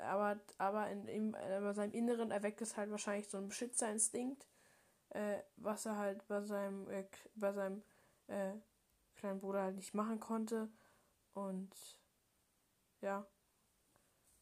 aber, 0.02 0.40
aber 0.58 0.90
in, 0.90 1.06
in, 1.06 1.34
in 1.34 1.74
seinem 1.74 1.92
Inneren 1.92 2.30
erweckt 2.30 2.60
es 2.62 2.76
halt 2.76 2.90
wahrscheinlich 2.90 3.28
so 3.28 3.38
ein 3.38 3.48
Beschützerinstinkt, 3.48 4.46
äh, 5.10 5.42
was 5.56 5.86
er 5.86 5.96
halt 5.96 6.26
bei 6.28 6.42
seinem, 6.42 6.88
äh, 6.90 7.04
bei 7.34 7.52
seinem 7.52 7.82
äh, 8.28 8.52
kleinen 9.16 9.40
Bruder 9.40 9.62
halt 9.62 9.76
nicht 9.76 9.94
machen 9.94 10.20
konnte. 10.20 10.68
Und 11.34 11.74
ja. 13.00 13.26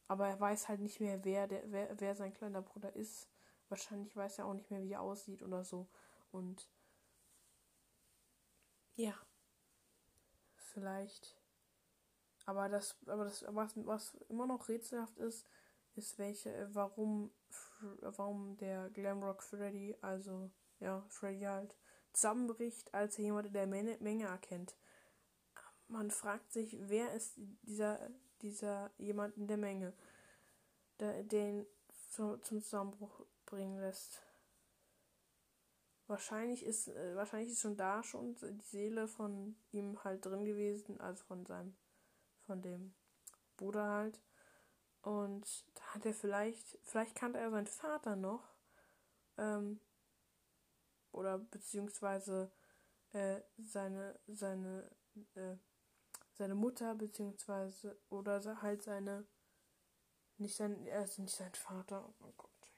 Aber 0.09 0.29
er 0.29 0.38
weiß 0.38 0.68
halt 0.68 0.81
nicht 0.81 1.00
mehr, 1.00 1.24
wer, 1.24 1.48
der, 1.48 1.70
wer, 1.70 2.00
wer 2.00 2.14
sein 2.14 2.33
kleiner 2.33 2.62
Bruder 2.62 2.94
ist. 2.94 3.29
Wahrscheinlich 3.68 4.16
weiß 4.16 4.38
er 4.38 4.46
auch 4.46 4.55
nicht 4.55 4.70
mehr, 4.70 4.83
wie 4.83 4.92
er 4.92 5.00
aussieht 5.00 5.42
oder 5.42 5.64
so. 5.64 5.88
Und 6.31 6.70
ja. 8.94 9.14
Vielleicht 10.57 11.37
aber 12.46 12.68
das, 12.68 12.96
aber 13.07 13.24
das, 13.24 13.44
was, 13.48 13.72
was 13.85 14.14
immer 14.29 14.46
noch 14.46 14.68
rätselhaft 14.68 15.18
ist, 15.18 15.46
ist 15.96 16.18
welche, 16.18 16.52
äh, 16.54 16.74
warum, 16.74 17.30
warum 18.00 18.56
der 18.56 18.90
Glamrock 18.90 19.42
Freddy, 19.42 19.96
also 20.00 20.50
ja, 20.80 21.04
Freddy 21.09 21.40
halt, 21.40 21.76
zusammenbricht, 22.12 22.92
als 22.94 23.18
er 23.18 23.24
jemand 23.24 23.46
in 23.46 23.52
der 23.52 23.66
Menge, 23.66 23.96
Menge 24.00 24.26
erkennt. 24.26 24.76
Man 25.88 26.11
fragt 26.11 26.52
sich, 26.52 26.76
wer 26.80 27.12
ist 27.12 27.35
dieser, 27.62 28.11
dieser 28.42 28.90
jemand 28.98 29.37
in 29.37 29.46
der 29.46 29.59
Menge, 29.59 29.92
der 30.98 31.22
den 31.24 31.66
zu, 32.11 32.38
zum 32.38 32.62
Zusammenbruch 32.62 33.26
bringen 33.44 33.78
lässt. 33.78 34.22
Wahrscheinlich 36.06 36.64
ist, 36.64 36.88
äh, 36.88 37.16
wahrscheinlich 37.16 37.50
ist 37.50 37.61
schon 37.61 37.76
da 37.76 38.02
schon 38.02 38.37
die 38.37 38.64
Seele 38.64 39.09
von 39.09 39.56
ihm 39.72 40.02
halt 40.04 40.24
drin 40.24 40.44
gewesen, 40.44 41.00
also 41.00 41.24
von 41.24 41.44
seinem 41.44 41.76
von 42.46 42.62
dem 42.62 42.94
Bruder 43.56 43.88
halt. 43.88 44.20
Und 45.07 45.64
da 45.75 45.83
hat 45.95 46.05
er 46.05 46.14
vielleicht, 46.14 46.81
vielleicht 46.83 47.14
kannte 47.14 47.38
er 47.38 47.53
seinen 47.53 47.69
Vater 47.69 48.16
noch. 48.16 48.42
Ähm, 49.38 49.79
oder 51.12 51.38
beziehungsweise 51.38 52.51
äh, 53.12 53.40
seine, 53.57 54.19
seine, 54.27 54.90
äh, 55.37 55.55
seine 56.33 56.57
Mutter, 56.57 56.97
beziehungsweise, 56.97 57.97
oder 58.09 58.61
halt 58.62 58.83
seine, 58.83 59.25
nicht 60.38 60.57
sein, 60.57 60.85
also 60.92 61.23
nicht 61.23 61.37
sein 61.37 61.55
Vater, 61.55 62.12
oh 62.19 62.33
Gott, 62.37 62.75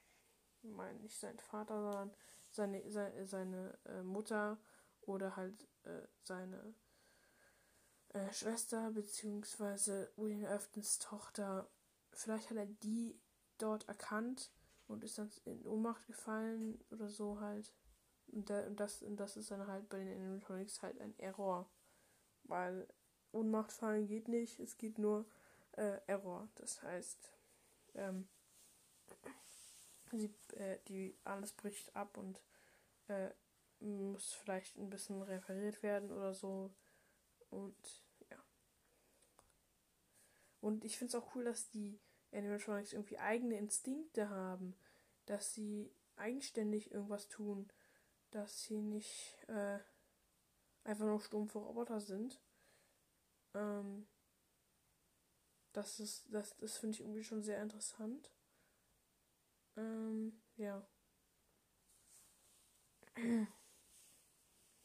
ich 0.61 0.69
meine 0.69 0.99
nicht 0.99 1.17
sein 1.19 1.39
Vater, 1.39 1.81
sondern 1.81 2.15
seine, 2.51 2.91
seine, 2.91 3.25
seine 3.25 3.79
äh, 3.85 4.03
Mutter 4.03 4.59
oder 5.01 5.35
halt 5.35 5.67
äh, 5.81 6.07
seine 6.21 6.75
äh, 8.09 8.31
Schwester 8.31 8.91
beziehungsweise 8.91 10.13
William 10.15 10.45
Aftons 10.45 10.99
Tochter, 10.99 11.67
vielleicht 12.13 12.49
hat 12.49 12.57
er 12.57 12.65
die 12.65 13.19
dort 13.57 13.87
erkannt 13.87 14.51
und 14.87 15.03
ist 15.03 15.17
dann 15.17 15.29
in 15.45 15.65
Ohnmacht 15.67 16.05
gefallen 16.07 16.83
oder 16.91 17.09
so 17.09 17.39
halt. 17.39 17.73
Und, 18.27 18.49
der, 18.49 18.67
und, 18.67 18.79
das, 18.79 19.01
und 19.01 19.17
das 19.17 19.37
ist 19.37 19.51
dann 19.51 19.67
halt 19.67 19.89
bei 19.89 19.97
den 19.97 20.19
Animatronics 20.19 20.81
halt 20.81 20.99
ein 20.99 21.17
Error. 21.19 21.69
Weil 22.43 22.87
Ohnmacht 23.31 23.71
fallen 23.71 24.07
geht 24.07 24.27
nicht, 24.27 24.59
es 24.59 24.77
geht 24.77 24.97
nur 24.97 25.25
äh, 25.73 25.99
Error. 26.07 26.47
Das 26.55 26.81
heißt, 26.81 27.31
ähm, 27.95 28.27
sie, 30.11 30.33
äh, 30.55 30.79
die, 30.87 31.15
alles 31.23 31.53
bricht 31.53 31.95
ab 31.95 32.17
und 32.17 32.41
äh, 33.07 33.29
muss 33.79 34.33
vielleicht 34.33 34.77
ein 34.77 34.89
bisschen 34.89 35.21
repariert 35.21 35.81
werden 35.83 36.11
oder 36.11 36.33
so. 36.33 36.71
Und. 37.49 37.75
Und 40.61 40.83
ich 40.83 40.97
finde 40.97 41.15
es 41.15 41.23
auch 41.23 41.35
cool, 41.35 41.43
dass 41.43 41.69
die 41.69 41.99
Animatronics 42.31 42.93
irgendwie 42.93 43.17
eigene 43.17 43.57
Instinkte 43.57 44.29
haben, 44.29 44.75
dass 45.25 45.53
sie 45.53 45.91
eigenständig 46.15 46.91
irgendwas 46.91 47.27
tun, 47.27 47.71
dass 48.31 48.63
sie 48.63 48.81
nicht 48.81 49.37
äh, 49.47 49.79
einfach 50.83 51.05
nur 51.05 51.21
stumpfe 51.21 51.59
Roboter 51.59 51.99
sind. 51.99 52.41
Ähm, 53.53 54.07
das 55.73 55.99
ist, 55.99 56.33
das, 56.33 56.57
das 56.57 56.77
finde 56.77 56.95
ich 56.95 57.01
irgendwie 57.01 57.23
schon 57.23 57.43
sehr 57.43 57.61
interessant. 57.61 58.31
Ähm, 59.77 60.41
ja. 60.57 60.85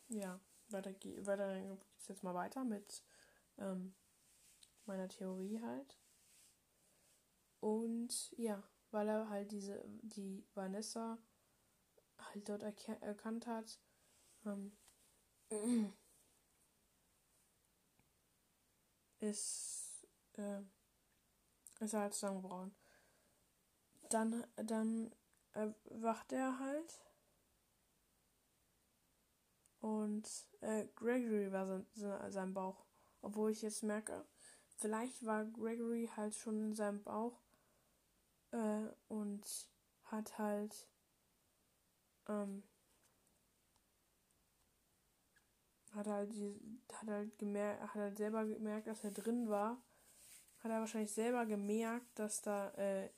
ja, 0.08 0.40
weiter, 0.68 0.90
weiter 0.92 1.60
geht's 1.60 2.08
jetzt 2.08 2.22
mal 2.22 2.34
weiter 2.34 2.64
mit 2.64 3.02
ähm, 3.58 3.94
meiner 4.86 5.08
Theorie 5.08 5.60
halt. 5.60 5.98
Und 7.60 8.32
ja, 8.36 8.62
weil 8.90 9.08
er 9.08 9.28
halt 9.28 9.50
diese, 9.50 9.82
die 10.02 10.46
Vanessa 10.54 11.18
halt 12.18 12.48
dort 12.48 12.62
erka 12.62 12.92
erkannt 12.94 13.46
hat, 13.46 13.80
ähm, 14.44 14.76
ist, 19.20 20.06
äh, 20.36 20.60
ist 21.80 21.94
er 21.94 22.00
halt 22.00 22.14
zusammengebrochen. 22.14 22.74
Dann, 24.10 24.46
dann 24.56 25.14
erwacht 25.52 26.32
er 26.32 26.58
halt. 26.58 27.00
Und 29.80 30.28
äh, 30.60 30.86
Gregory 30.94 31.52
war 31.52 31.66
sein, 31.66 31.86
sein 32.30 32.54
Bauch. 32.54 32.84
Obwohl 33.22 33.50
ich 33.50 33.62
jetzt 33.62 33.82
merke, 33.82 34.26
vielleicht 34.76 35.24
war 35.24 35.44
Gregory 35.44 36.10
halt 36.16 36.34
schon 36.34 36.60
in 36.60 36.74
seinem 36.74 37.02
Bauch 37.02 37.40
äh, 38.52 38.88
und 39.08 39.42
hat 40.04 40.38
halt 40.38 40.86
ähm, 42.28 42.62
hat 45.94 46.06
halt 46.06 46.32
die, 46.34 46.60
hat 46.92 47.08
halt 47.08 47.38
gemerkt, 47.38 47.82
hat 47.82 47.94
halt 47.94 48.16
selber 48.16 48.44
gemerkt, 48.44 48.86
dass 48.86 49.04
er 49.04 49.12
drin 49.12 49.48
war. 49.48 49.80
Hat 50.60 50.70
er 50.70 50.80
wahrscheinlich 50.80 51.12
selber 51.12 51.46
gemerkt, 51.46 52.06
dass 52.18 52.42
da 52.42 52.70
äh, 52.70 53.10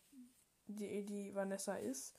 die, 0.67 1.05
die 1.05 1.35
Vanessa 1.35 1.77
ist 1.77 2.15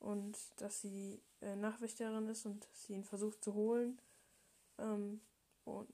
und 0.00 0.36
dass 0.56 0.80
sie 0.80 1.22
äh, 1.40 1.56
Nachwächterin 1.56 2.28
ist 2.28 2.46
und 2.46 2.68
sie 2.72 2.94
ihn 2.94 3.04
versucht 3.04 3.42
zu 3.42 3.54
holen. 3.54 4.00
Ähm, 4.78 5.20
und 5.64 5.88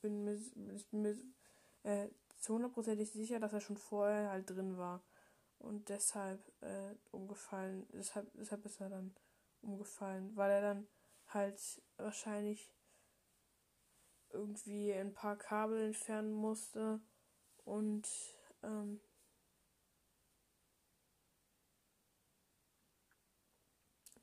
bin 0.00 0.24
mir, 0.24 0.34
ich 0.74 0.88
bin 0.90 1.02
mir 1.02 1.16
äh, 1.82 2.08
zu 2.38 2.54
hundertprozentig 2.54 3.10
sicher, 3.10 3.40
dass 3.40 3.52
er 3.52 3.60
schon 3.60 3.76
vorher 3.76 4.30
halt 4.30 4.48
drin 4.50 4.76
war. 4.78 5.02
Und 5.58 5.88
deshalb 5.88 6.40
äh, 6.62 6.94
umgefallen, 7.10 7.86
deshalb, 7.92 8.30
deshalb 8.34 8.64
ist 8.64 8.80
er 8.80 8.90
dann 8.90 9.14
umgefallen, 9.60 10.36
weil 10.36 10.50
er 10.50 10.60
dann 10.60 10.88
halt 11.26 11.82
wahrscheinlich 11.96 12.72
irgendwie 14.30 14.92
ein 14.92 15.12
paar 15.14 15.36
Kabel 15.36 15.86
entfernen 15.86 16.32
musste 16.32 17.00
und 17.64 18.08
ähm, 18.62 19.00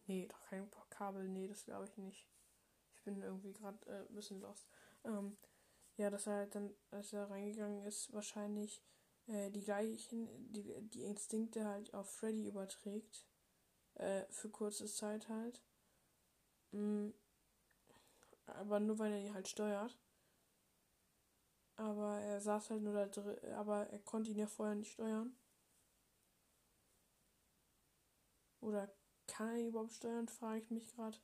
nee, 0.07 0.27
doch 0.27 0.41
kein 0.43 0.69
paar 0.69 0.87
Kabel, 0.89 1.27
nee, 1.27 1.47
das 1.47 1.65
glaube 1.65 1.85
ich 1.85 1.97
nicht. 1.97 2.27
Ich 2.93 3.03
bin 3.03 3.21
irgendwie 3.21 3.53
gerade 3.53 3.77
äh, 3.87 4.07
ein 4.07 4.15
bisschen 4.15 4.39
lost. 4.39 4.67
Ähm, 5.03 5.37
ja, 5.97 6.09
dass 6.09 6.27
er 6.27 6.33
halt 6.35 6.55
dann, 6.55 6.73
als 6.91 7.13
er 7.13 7.29
reingegangen 7.29 7.85
ist, 7.85 8.11
wahrscheinlich 8.13 8.81
äh, 9.27 9.49
die 9.51 9.61
gleichen, 9.61 10.27
die, 10.51 10.73
die 10.89 11.03
Instinkte 11.03 11.65
halt 11.65 11.93
auf 11.93 12.09
Freddy 12.09 12.47
überträgt. 12.47 13.25
Äh, 13.95 14.25
für 14.29 14.49
kurze 14.49 14.85
Zeit 14.87 15.29
halt. 15.29 15.61
Mhm. 16.71 17.13
Aber 18.45 18.79
nur 18.79 18.99
weil 18.99 19.13
er 19.13 19.21
ihn 19.21 19.33
halt 19.33 19.47
steuert. 19.47 19.97
Aber 21.77 22.19
er 22.19 22.41
saß 22.41 22.69
halt 22.69 22.83
nur 22.83 22.93
da 22.93 23.05
drin, 23.07 23.37
aber 23.53 23.87
er 23.89 23.99
konnte 23.99 24.31
ihn 24.31 24.39
ja 24.39 24.47
vorher 24.47 24.75
nicht 24.75 24.91
steuern. 24.91 25.35
Oder 28.61 28.89
kann 29.27 29.49
er 29.49 29.57
ihn 29.57 29.67
überhaupt 29.67 29.93
steuern, 29.93 30.27
frage 30.27 30.59
ich 30.59 30.69
mich 30.71 30.87
gerade. 30.93 31.17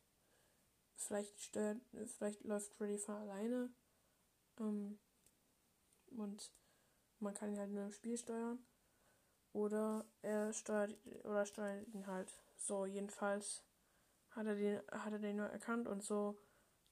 Vielleicht 0.96 1.40
steuert, 1.42 1.82
vielleicht 2.18 2.44
läuft 2.44 2.74
Freddy 2.74 2.98
von 2.98 3.16
alleine. 3.16 3.70
Ähm, 4.60 5.00
und 6.18 6.52
man 7.20 7.34
kann 7.34 7.54
ihn 7.54 7.60
halt 7.60 7.72
nur 7.72 7.86
im 7.86 7.92
Spiel 7.92 8.18
steuern. 8.18 8.60
Oder 9.54 10.06
er 10.22 10.54
steuert 10.54 10.96
oder 11.24 11.46
steuert 11.46 11.88
ihn 11.90 12.08
halt. 12.08 12.34
So, 12.58 12.86
jedenfalls 12.86 13.64
hat 14.32 14.48
er 14.48 14.56
den, 14.56 14.82
hat 14.92 15.12
er 15.12 15.20
den 15.20 15.38
nur 15.38 15.48
erkannt 15.48 15.88
und 15.88 16.04
so. 16.04 16.38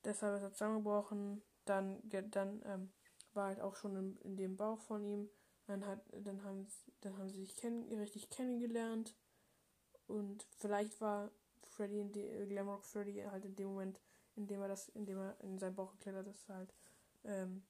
Deshalb 0.03 0.37
ist 0.37 0.43
er 0.43 0.53
zusammengebrochen. 0.53 1.41
Dann, 1.65 2.01
dann 2.03 2.61
ähm, 2.65 2.91
war 3.33 3.47
halt 3.47 3.61
auch 3.61 3.75
schon 3.75 3.95
in, 3.95 4.17
in 4.17 4.35
dem 4.35 4.57
Bauch 4.57 4.79
von 4.79 5.03
ihm. 5.03 5.29
Dann, 5.67 5.85
hat, 5.85 6.01
dann, 6.11 6.43
haben, 6.43 6.67
dann 7.01 7.17
haben 7.17 7.29
sie 7.29 7.41
sich 7.41 7.55
kenn, 7.55 7.83
richtig 7.93 8.29
kennengelernt. 8.29 9.15
Und 10.07 10.47
vielleicht 10.57 10.99
war 10.99 11.31
Freddy 11.63 11.99
in 11.99 12.11
de, 12.11 12.47
Glamrock 12.47 12.83
Freddy 12.83 13.21
halt 13.29 13.45
in 13.45 13.55
dem 13.55 13.67
Moment, 13.67 14.01
in 14.35 14.47
dem 14.47 14.61
er 14.61 14.67
das, 14.67 14.89
in 14.89 15.05
dem 15.05 15.19
er 15.19 15.39
in 15.41 15.59
seinen 15.59 15.75
Bauch 15.75 15.91
geklettert 15.91 16.27
ist, 16.27 16.49
halt 16.49 16.73
ähm, 17.23 17.63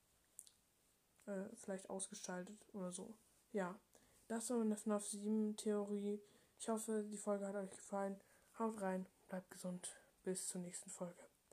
äh, 1.25 1.45
vielleicht 1.55 1.89
ausgeschaltet 1.89 2.65
oder 2.73 2.91
so. 2.91 3.17
Ja, 3.51 3.79
das 4.27 4.49
war 4.49 4.57
meine 4.57 4.75
FNAF 4.75 5.05
7 5.07 5.55
Theorie. 5.55 6.21
Ich 6.59 6.69
hoffe, 6.69 7.03
die 7.03 7.17
Folge 7.17 7.47
hat 7.47 7.55
euch 7.55 7.71
gefallen. 7.71 8.19
Haut 8.57 8.81
rein, 8.81 9.07
bleibt 9.27 9.49
gesund. 9.51 9.95
Bis 10.23 10.47
zur 10.47 10.61
nächsten 10.61 10.89
Folge. 10.89 11.28